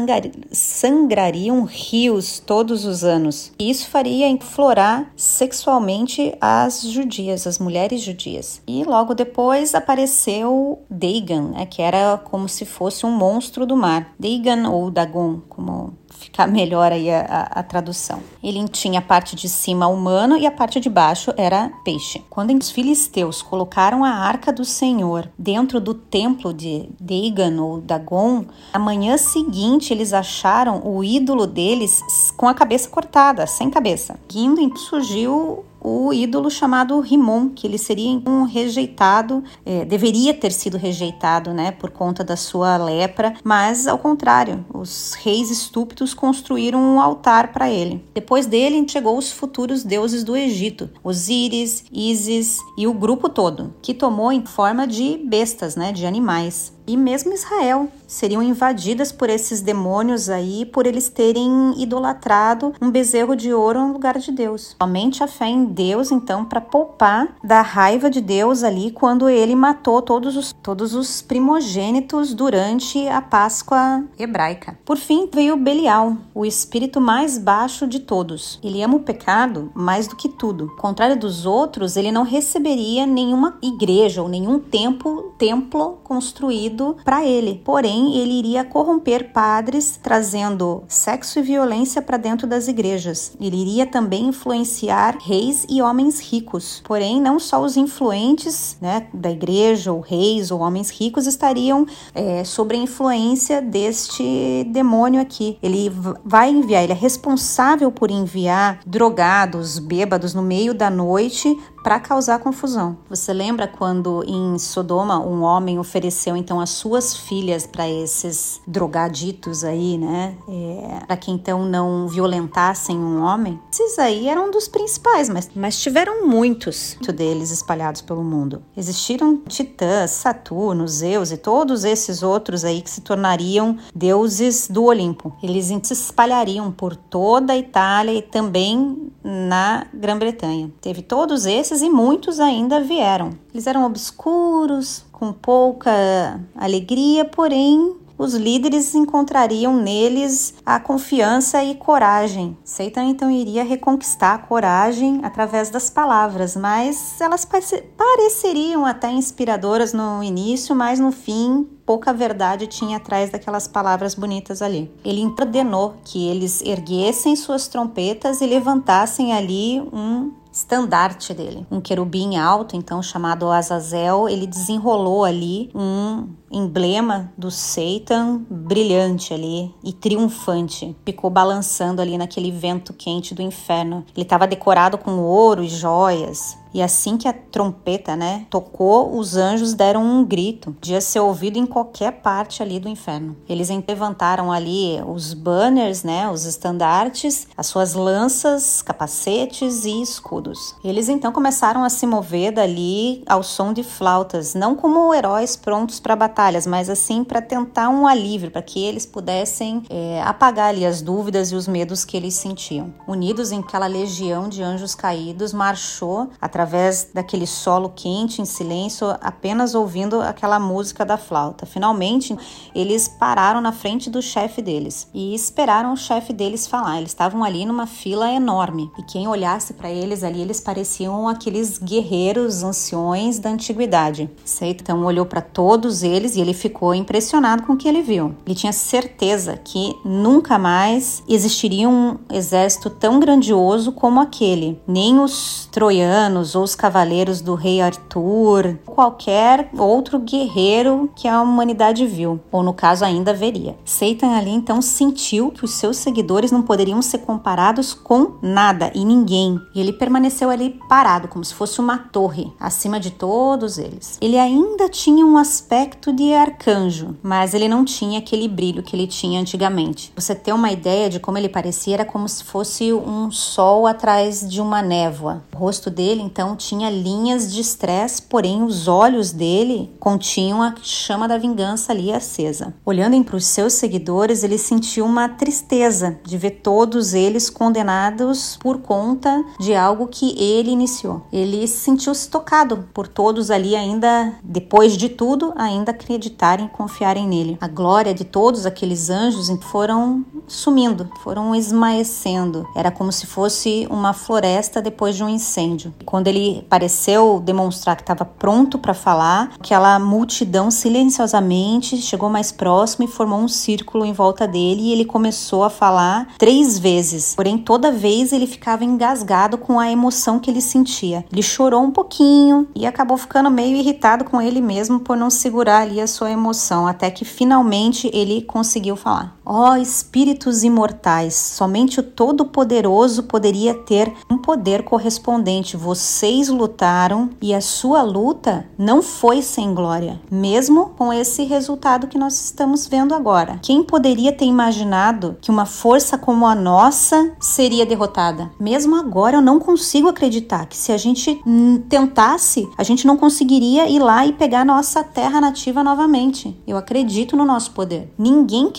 sangrariam 0.51 1.63
rios 1.63 2.39
todos 2.39 2.85
os 2.85 3.03
anos. 3.03 3.51
E 3.57 3.69
isso 3.69 3.89
faria 3.89 4.27
inflorar 4.27 5.11
sexualmente 5.15 6.35
as 6.39 6.83
judias, 6.83 7.47
as 7.47 7.59
mulheres 7.59 8.01
judias. 8.01 8.61
E 8.67 8.83
logo 8.83 9.13
depois 9.13 9.73
apareceu 9.73 10.79
Dagon, 10.89 11.49
né, 11.49 11.65
que 11.65 11.81
era 11.81 12.17
como 12.17 12.47
se 12.47 12.65
fosse 12.65 13.05
um 13.05 13.11
monstro 13.11 13.65
do 13.65 13.75
mar. 13.75 14.13
Dagon 14.19 14.69
ou 14.69 14.91
Dagon, 14.91 15.41
como 15.49 15.93
ficar 16.27 16.47
melhor 16.47 16.91
aí 16.91 17.09
a, 17.09 17.21
a, 17.21 17.59
a, 17.59 17.63
tradução. 17.63 18.21
Ele 18.43 18.67
tinha 18.67 18.99
a 18.99 19.01
parte 19.01 19.35
de 19.35 19.47
cima 19.47 19.87
humano 19.87 20.37
e 20.37 20.45
a 20.45 20.51
parte 20.51 20.79
de 20.79 20.89
baixo 20.89 21.33
era 21.37 21.71
peixe. 21.83 22.23
Quando 22.29 22.53
os 22.53 22.69
filisteus 22.69 23.41
colocaram 23.41 24.03
a 24.03 24.09
arca 24.09 24.51
do 24.51 24.65
Senhor 24.65 25.29
dentro 25.37 25.79
do 25.79 25.93
templo 25.93 26.53
de 26.53 26.89
Dagon 26.99 27.61
ou 27.61 27.81
Dagon, 27.81 28.45
na 28.73 28.79
manhã 28.79 29.17
seguinte 29.17 29.93
eles 29.93 30.13
acharam 30.13 30.81
o 30.85 31.03
ídolo 31.03 31.47
deles 31.47 32.01
com 32.35 32.47
a 32.47 32.53
cabeça 32.53 32.89
cortada, 32.89 33.47
sem 33.47 33.69
cabeça. 33.69 34.19
Guindo 34.27 34.77
surgiu 34.77 35.65
o 35.87 36.13
ídolo 36.13 36.49
chamado 36.51 36.99
Rimon, 36.99 37.49
que 37.49 37.65
ele 37.65 37.77
seria 37.77 38.21
um 38.27 38.43
rejeitado, 38.43 39.41
é, 39.65 39.85
deveria 39.85 40.33
ter 40.33 40.51
sido 40.51 40.77
rejeitado, 40.77 41.53
né, 41.53 41.71
por 41.71 41.91
conta 41.91 42.23
da 42.23 42.35
sua 42.35 42.75
lepra, 42.75 43.35
mas 43.41 43.87
ao 43.87 43.97
contrário, 43.97 44.65
os 44.73 45.13
reis 45.13 45.49
estúpidos 45.49 46.13
construíram 46.13 46.79
um 46.79 46.99
altar 46.99 47.53
para 47.53 47.69
ele. 47.69 48.03
Depois 48.13 48.45
dele 48.45 48.85
chegou 48.87 49.17
os 49.17 49.31
futuros 49.31 49.83
deuses 49.83 50.25
do 50.25 50.35
Egito, 50.35 50.89
Osíris, 51.01 51.85
Ísis 51.91 52.59
e 52.77 52.85
o 52.85 52.93
grupo 52.93 53.29
todo, 53.29 53.73
que 53.81 53.93
tomou 53.93 54.31
em 54.31 54.45
forma 54.45 54.85
de 54.85 55.17
bestas, 55.17 55.77
né, 55.77 55.93
de 55.93 56.05
animais 56.05 56.76
e 56.87 56.95
mesmo 56.95 57.33
Israel 57.33 57.89
seriam 58.07 58.41
invadidas 58.41 59.11
por 59.11 59.29
esses 59.29 59.59
demônios 59.59 60.29
aí, 60.29 60.65
por 60.65 60.87
eles 60.87 61.09
terem 61.09 61.73
idolatrado 61.77 62.73
um 62.81 62.89
bezerro 62.89 63.35
de 63.35 63.53
ouro 63.53 63.81
no 63.81 63.93
lugar 63.93 64.17
de 64.17 64.31
Deus. 64.31 64.75
Somente 64.81 65.21
a 65.21 65.27
fé 65.27 65.47
em 65.47 65.65
Deus, 65.65 66.09
então, 66.09 66.45
para 66.45 66.61
poupar 66.61 67.35
da 67.43 67.61
raiva 67.61 68.09
de 68.09 68.21
Deus 68.21 68.63
ali 68.63 68.91
quando 68.91 69.27
ele 69.27 69.55
matou 69.55 70.01
todos 70.01 70.37
os, 70.37 70.53
todos 70.63 70.95
os 70.95 71.21
primogênitos 71.21 72.33
durante 72.33 73.05
a 73.09 73.21
Páscoa 73.21 74.05
hebraica. 74.17 74.79
Por 74.85 74.97
fim, 74.97 75.27
veio 75.33 75.57
Belial, 75.57 76.15
o 76.33 76.45
espírito 76.45 77.01
mais 77.01 77.37
baixo 77.37 77.85
de 77.85 77.99
todos. 77.99 78.59
Ele 78.63 78.81
ama 78.81 78.95
o 78.95 79.01
pecado 79.01 79.69
mais 79.75 80.07
do 80.07 80.15
que 80.15 80.29
tudo. 80.29 80.73
Contrário 80.77 81.19
dos 81.19 81.45
outros, 81.45 81.97
ele 81.97 82.11
não 82.11 82.23
receberia 82.23 83.05
nenhuma 83.05 83.57
igreja 83.61 84.21
ou 84.21 84.29
nenhum 84.29 84.59
templo, 84.59 85.33
templo 85.37 85.97
construído 86.03 86.76
para 87.03 87.25
ele. 87.25 87.61
Porém, 87.63 88.17
ele 88.17 88.33
iria 88.33 88.63
corromper 88.63 89.31
padres, 89.31 89.99
trazendo 90.01 90.83
sexo 90.87 91.39
e 91.39 91.41
violência 91.41 92.01
para 92.01 92.17
dentro 92.17 92.47
das 92.47 92.67
igrejas. 92.67 93.33
Ele 93.39 93.57
iria 93.57 93.85
também 93.85 94.27
influenciar 94.27 95.17
reis 95.19 95.65
e 95.69 95.81
homens 95.81 96.19
ricos. 96.19 96.81
Porém, 96.85 97.21
não 97.21 97.39
só 97.39 97.61
os 97.61 97.77
influentes 97.77 98.77
né, 98.81 99.07
da 99.13 99.31
igreja, 99.31 99.91
ou 99.91 99.99
reis 99.99 100.51
ou 100.51 100.59
homens 100.59 100.89
ricos, 100.89 101.27
estariam 101.27 101.85
é, 102.13 102.43
sob 102.43 102.75
a 102.75 102.79
influência 102.79 103.61
deste 103.61 104.65
demônio 104.71 105.21
aqui. 105.21 105.57
Ele 105.61 105.91
vai 106.23 106.49
enviar, 106.49 106.83
ele 106.83 106.93
é 106.93 106.95
responsável 106.95 107.91
por 107.91 108.11
enviar 108.11 108.79
drogados, 108.85 109.79
bêbados 109.79 110.33
no 110.33 110.41
meio 110.41 110.73
da 110.73 110.89
noite 110.89 111.57
para 111.87 112.01
causar 112.01 112.39
confusão. 112.39 112.97
Você 113.09 113.31
lembra 113.31 113.65
quando 113.65 114.21
em 114.27 114.59
Sodoma 114.59 115.21
um 115.21 115.41
homem 115.41 115.79
ofereceu 115.79 116.35
então 116.35 116.59
as 116.59 116.71
suas 116.71 117.15
filhas 117.15 117.65
para 117.65 117.87
esses 117.87 118.59
drogaditos 118.67 119.63
aí, 119.63 119.97
né? 119.97 120.35
É, 120.49 121.05
para 121.05 121.15
que 121.15 121.31
então 121.31 121.63
não 121.63 122.05
violentassem 122.09 122.97
um 122.97 123.23
homem? 123.23 123.57
Esses 123.71 123.97
aí 123.99 124.27
eram 124.27 124.49
um 124.49 124.51
dos 124.51 124.67
principais, 124.67 125.29
mas, 125.29 125.49
mas 125.55 125.79
tiveram 125.79 126.27
muitos 126.27 126.97
deles 127.15 127.51
espalhados 127.51 128.01
pelo 128.01 128.21
mundo. 128.21 128.61
Existiram 128.75 129.37
titãs, 129.47 130.11
Saturno, 130.11 130.85
Zeus 130.89 131.31
e 131.31 131.37
todos 131.37 131.85
esses 131.85 132.21
outros 132.21 132.65
aí 132.65 132.81
que 132.81 132.89
se 132.89 132.99
tornariam 132.99 133.77
deuses 133.95 134.67
do 134.67 134.83
Olimpo. 134.83 135.33
Eles 135.41 135.67
se 135.83 135.93
espalhariam 135.93 136.69
por 136.69 136.97
toda 136.97 137.53
a 137.53 137.57
Itália 137.57 138.11
e 138.11 138.21
também 138.21 139.09
na 139.23 139.87
Grã-Bretanha. 139.93 140.69
Teve 140.81 141.01
todos 141.01 141.45
esses 141.45 141.76
e 141.81 141.89
muitos 141.89 142.39
ainda 142.39 142.81
vieram. 142.81 143.31
Eles 143.53 143.67
eram 143.67 143.85
obscuros, 143.85 145.05
com 145.11 145.33
pouca 145.33 146.39
alegria, 146.55 147.25
porém 147.25 147.95
os 148.17 148.33
líderes 148.33 148.95
encontrariam 148.95 149.77
neles 149.77 150.55
a 150.65 150.79
confiança 150.79 151.63
e 151.63 151.75
coragem. 151.75 152.57
Satan 152.63 153.05
então 153.05 153.29
iria 153.29 153.63
reconquistar 153.63 154.33
a 154.33 154.39
coragem 154.39 155.19
através 155.23 155.69
das 155.69 155.89
palavras, 155.89 156.55
mas 156.55 157.21
elas 157.21 157.45
pareceriam 157.45 158.85
até 158.85 159.11
inspiradoras 159.11 159.93
no 159.93 160.23
início, 160.23 160.75
mas 160.75 160.99
no 160.99 161.11
fim 161.11 161.67
pouca 161.85 162.11
verdade 162.11 162.65
tinha 162.65 162.97
atrás 162.97 163.29
daquelas 163.29 163.67
palavras 163.67 164.15
bonitas 164.15 164.61
ali. 164.61 164.91
Ele 165.05 165.23
ordenou 165.25 165.95
que 166.03 166.27
eles 166.27 166.61
erguessem 166.61 167.35
suas 167.35 167.67
trompetas 167.67 168.41
e 168.41 168.47
levantassem 168.47 169.31
ali 169.31 169.79
um 169.93 170.31
estandarte 170.57 171.33
dele. 171.33 171.65
Um 171.69 171.79
querubim 171.79 172.35
alto, 172.35 172.75
então 172.75 173.01
chamado 173.01 173.49
Azazel, 173.51 174.27
ele 174.27 174.47
desenrolou 174.47 175.23
ali 175.23 175.69
um 175.73 176.29
emblema 176.51 177.31
do 177.37 177.51
Satan 177.51 178.41
brilhante 178.49 179.33
ali 179.33 179.73
e 179.83 179.91
triunfante. 179.93 180.95
Ficou 181.05 181.29
balançando 181.29 182.01
ali 182.01 182.17
naquele 182.17 182.51
vento 182.51 182.93
quente 182.93 183.33
do 183.33 183.41
inferno. 183.41 184.05
Ele 184.15 184.23
estava 184.23 184.47
decorado 184.47 184.97
com 184.97 185.19
ouro 185.19 185.63
e 185.63 185.69
joias. 185.69 186.57
E 186.73 186.81
assim 186.81 187.17
que 187.17 187.27
a 187.27 187.33
trompeta, 187.33 188.15
né, 188.15 188.45
tocou, 188.51 189.17
os 189.17 189.35
anjos 189.35 189.73
deram 189.73 190.03
um 190.03 190.23
grito. 190.23 190.71
Podia 190.73 191.01
ser 191.01 191.19
ouvido 191.19 191.57
em 191.57 191.65
qualquer 191.65 192.21
parte 192.21 192.61
ali 192.61 192.79
do 192.79 192.87
inferno. 192.87 193.35
Eles 193.49 193.69
levantaram 193.87 194.51
ali 194.51 195.01
os 195.07 195.33
banners, 195.33 196.03
né, 196.03 196.29
os 196.29 196.45
estandartes, 196.45 197.47
as 197.57 197.65
suas 197.65 197.93
lanças, 197.93 198.83
capacetes 198.83 199.85
e 199.85 200.01
escudos. 200.01 200.75
Eles 200.83 201.09
então 201.09 201.31
começaram 201.31 201.83
a 201.83 201.89
se 201.89 202.05
mover 202.05 202.51
dali 202.51 203.23
ao 203.25 203.41
som 203.41 203.73
de 203.73 203.81
flautas, 203.81 204.53
não 204.53 204.75
como 204.75 205.13
heróis 205.13 205.55
prontos 205.55 205.99
para 205.99 206.15
batalhas, 206.37 206.67
mas 206.67 206.87
assim 206.87 207.23
para 207.23 207.41
tentar 207.41 207.89
um 207.89 208.05
alívio, 208.05 208.51
para 208.51 208.61
que 208.61 208.83
eles 208.83 209.07
pudessem 209.07 209.81
é, 209.89 210.21
apagar 210.21 210.69
ali 210.69 210.85
as 210.85 211.01
dúvidas 211.01 211.51
e 211.51 211.55
os 211.55 211.67
medos 211.67 212.05
que 212.05 212.15
eles 212.15 212.35
sentiam. 212.35 212.93
Unidos 213.07 213.51
em 213.51 213.59
aquela 213.59 213.87
legião 213.87 214.47
de 214.47 214.61
anjos 214.61 214.93
caídos, 214.93 215.51
marchou 215.51 216.29
através 216.39 217.09
daquele 217.11 217.47
solo 217.47 217.91
quente 217.95 218.39
em 218.39 218.45
silêncio, 218.45 219.07
apenas 219.19 219.73
ouvindo 219.73 220.21
aquela 220.21 220.59
música 220.59 221.03
da 221.03 221.17
flauta. 221.17 221.65
Finalmente, 221.65 222.37
eles 222.75 223.07
pararam 223.07 223.59
na 223.59 223.71
frente 223.71 224.07
do 224.07 224.21
chefe 224.21 224.61
deles 224.61 225.07
e 225.13 225.33
esperaram 225.33 225.93
o 225.93 225.97
chefe 225.97 226.33
deles 226.33 226.67
falar. 226.67 226.99
Eles 226.99 227.11
estavam 227.11 227.43
ali 227.43 227.65
numa 227.65 227.87
fila 227.87 228.31
enorme 228.31 228.91
e 228.97 229.03
quem 229.03 229.27
olhasse 229.27 229.73
para 229.73 229.89
eles 229.89 230.23
ali, 230.23 230.41
eles 230.41 230.61
pareciam 230.61 231.27
aqueles 231.27 231.79
guerreiros 231.79 232.61
anciões 232.61 233.39
da 233.39 233.49
antiguidade. 233.49 234.29
Então 234.61 235.03
olhou 235.05 235.25
para 235.25 235.41
todos 235.41 236.03
eles 236.03 236.26
deles 236.27 236.35
e 236.35 236.41
ele 236.41 236.53
ficou 236.53 236.93
impressionado 236.93 237.63
com 237.63 237.73
o 237.73 237.77
que 237.77 237.87
ele 237.87 238.01
viu. 238.01 238.35
Ele 238.45 238.55
tinha 238.55 238.73
certeza 238.73 239.57
que 239.63 239.95
nunca 240.03 240.57
mais 240.57 241.23
existiria 241.27 241.87
um 241.87 242.17
exército 242.31 242.89
tão 242.89 243.19
grandioso 243.19 243.91
como 243.91 244.19
aquele. 244.19 244.79
Nem 244.87 245.19
os 245.19 245.67
troianos 245.71 246.55
ou 246.55 246.63
os 246.63 246.75
cavaleiros 246.75 247.41
do 247.41 247.55
rei 247.55 247.81
Arthur, 247.81 248.77
qualquer 248.85 249.69
outro 249.77 250.19
guerreiro 250.19 251.09
que 251.15 251.27
a 251.27 251.41
humanidade 251.41 252.05
viu, 252.05 252.39
ou 252.51 252.63
no 252.63 252.73
caso 252.73 253.05
ainda 253.05 253.33
veria. 253.33 253.77
Seitan 253.85 254.31
ali 254.31 254.51
então 254.51 254.81
sentiu 254.81 255.51
que 255.51 255.63
os 255.63 255.71
seus 255.71 255.97
seguidores 255.97 256.51
não 256.51 256.61
poderiam 256.61 257.01
ser 257.01 257.19
comparados 257.19 257.93
com 257.93 258.33
nada 258.41 258.91
e 258.93 259.05
ninguém. 259.05 259.59
E 259.73 259.79
ele 259.79 259.93
permaneceu 259.93 260.49
ali 260.49 260.79
parado, 260.89 261.27
como 261.27 261.45
se 261.45 261.53
fosse 261.53 261.79
uma 261.79 261.97
torre, 261.97 262.51
acima 262.59 262.99
de 262.99 263.11
todos 263.11 263.77
eles. 263.77 264.17
Ele 264.21 264.37
ainda 264.37 264.89
tinha 264.89 265.25
um 265.25 265.37
aspecto 265.37 266.11
de 266.17 266.33
arcanjo, 266.33 267.15
mas 267.21 267.53
ele 267.53 267.67
não 267.67 267.85
tinha 267.85 268.17
aquele 268.17 268.47
brilho 268.47 268.81
que 268.81 268.95
ele 268.95 269.05
tinha 269.05 269.39
antigamente. 269.39 270.11
Você 270.15 270.33
ter 270.33 270.51
uma 270.51 270.71
ideia 270.71 271.09
de 271.09 271.19
como 271.19 271.37
ele 271.37 271.47
parecia 271.47 271.93
era 271.93 272.05
como 272.05 272.27
se 272.27 272.43
fosse 272.43 272.91
um 272.91 273.29
sol 273.29 273.85
atrás 273.85 274.41
de 274.49 274.59
uma 274.59 274.81
névoa. 274.81 275.43
O 275.53 275.57
rosto 275.57 275.91
dele 275.91 276.21
então 276.21 276.55
tinha 276.55 276.89
linhas 276.89 277.53
de 277.53 277.61
estresse, 277.61 278.23
porém 278.23 278.63
os 278.63 278.87
olhos 278.87 279.31
dele 279.31 279.91
continham 279.99 280.63
a 280.63 280.73
chama 280.81 281.27
da 281.27 281.37
vingança 281.37 281.91
ali 281.91 282.11
acesa. 282.11 282.73
Olhando 282.83 283.23
para 283.23 283.35
os 283.35 283.45
seus 283.45 283.73
seguidores, 283.73 284.43
ele 284.43 284.57
sentiu 284.57 285.05
uma 285.05 285.29
tristeza 285.29 286.19
de 286.25 286.37
ver 286.37 286.61
todos 286.63 287.13
eles 287.13 287.49
condenados 287.49 288.57
por 288.59 288.79
conta 288.79 289.45
de 289.59 289.75
algo 289.75 290.07
que 290.07 290.35
ele 290.41 290.71
iniciou. 290.71 291.21
Ele 291.31 291.67
sentiu-se 291.67 292.27
tocado 292.27 292.89
por 292.91 293.07
todos 293.07 293.51
ali 293.51 293.75
ainda 293.75 294.33
depois 294.43 294.97
de 294.97 295.09
tudo 295.09 295.53
ainda 295.55 295.93
acreditarem 296.07 296.67
e 296.67 296.69
confiarem 296.69 297.27
nele. 297.27 297.57
A 297.59 297.67
glória 297.67 298.13
de 298.13 298.23
todos 298.23 298.65
aqueles 298.65 299.09
anjos 299.09 299.49
foram 299.65 300.25
sumindo, 300.47 301.09
foram 301.21 301.53
esmaecendo. 301.53 302.65
Era 302.73 302.89
como 302.89 303.11
se 303.11 303.27
fosse 303.27 303.85
uma 303.89 304.13
floresta 304.13 304.81
depois 304.81 305.15
de 305.15 305.23
um 305.23 305.29
incêndio. 305.29 305.93
Quando 306.05 306.27
ele 306.27 306.65
pareceu 306.69 307.41
demonstrar 307.43 307.97
que 307.97 308.03
estava 308.03 308.23
pronto 308.23 308.79
para 308.79 308.93
falar, 308.93 309.51
aquela 309.59 309.99
multidão 309.99 310.71
silenciosamente 310.71 311.97
chegou 311.97 312.29
mais 312.29 312.51
próximo 312.51 313.05
e 313.05 313.11
formou 313.11 313.39
um 313.39 313.47
círculo 313.47 314.05
em 314.05 314.13
volta 314.13 314.47
dele 314.47 314.83
e 314.83 314.91
ele 314.93 315.03
começou 315.03 315.63
a 315.63 315.69
falar 315.69 316.29
três 316.37 316.79
vezes. 316.79 317.35
Porém, 317.35 317.57
toda 317.57 317.91
vez 317.91 318.31
ele 318.31 318.47
ficava 318.47 318.85
engasgado 318.85 319.57
com 319.57 319.79
a 319.79 319.91
emoção 319.91 320.39
que 320.39 320.49
ele 320.49 320.61
sentia. 320.61 321.25
Ele 321.31 321.41
chorou 321.41 321.81
um 321.81 321.91
pouquinho 321.91 322.67
e 322.73 322.85
acabou 322.85 323.17
ficando 323.17 323.51
meio 323.51 323.75
irritado 323.75 324.23
com 324.23 324.41
ele 324.41 324.61
mesmo 324.61 324.99
por 324.99 325.17
não 325.17 325.29
segurar 325.29 325.81
ali 325.81 325.96
a 326.01 326.07
sua 326.07 326.31
emoção, 326.31 326.87
até 326.87 327.11
que 327.11 327.25
finalmente 327.25 328.09
ele 328.13 328.41
conseguiu 328.41 328.95
falar. 328.95 329.36
Ó 329.49 329.71
oh, 329.71 329.75
espíritos 329.77 330.61
imortais, 330.65 331.33
somente 331.33 332.01
o 332.01 332.03
Todo-Poderoso 332.03 333.23
poderia 333.23 333.73
ter 333.73 334.13
um 334.29 334.37
poder 334.37 334.83
correspondente. 334.83 335.77
Vocês 335.77 336.49
lutaram 336.49 337.29
e 337.41 337.53
a 337.53 337.61
sua 337.61 338.01
luta 338.01 338.67
não 338.77 339.01
foi 339.01 339.41
sem 339.41 339.73
glória, 339.73 340.19
mesmo 340.29 340.87
com 340.97 341.13
esse 341.13 341.45
resultado 341.45 342.07
que 342.07 342.17
nós 342.17 342.33
estamos 342.43 342.87
vendo 342.87 343.15
agora. 343.15 343.57
Quem 343.61 343.83
poderia 343.83 344.33
ter 344.33 344.43
imaginado 344.43 345.37
que 345.39 345.49
uma 345.49 345.65
força 345.65 346.17
como 346.17 346.45
a 346.45 346.53
nossa 346.53 347.31
seria 347.39 347.85
derrotada? 347.85 348.51
Mesmo 348.59 348.97
agora 348.97 349.37
eu 349.37 349.41
não 349.41 349.59
consigo 349.59 350.09
acreditar 350.09 350.65
que 350.65 350.75
se 350.75 350.91
a 350.91 350.97
gente 350.97 351.41
tentasse, 351.87 352.67
a 352.77 352.83
gente 352.83 353.07
não 353.07 353.15
conseguiria 353.15 353.87
ir 353.87 353.99
lá 353.99 354.25
e 354.25 354.33
pegar 354.33 354.65
nossa 354.65 355.05
terra 355.05 355.39
nativa 355.39 355.85
novamente. 355.85 356.61
Eu 356.67 356.75
acredito 356.75 357.37
no 357.37 357.45
nosso 357.45 357.71
poder. 357.71 358.13
Ninguém 358.17 358.69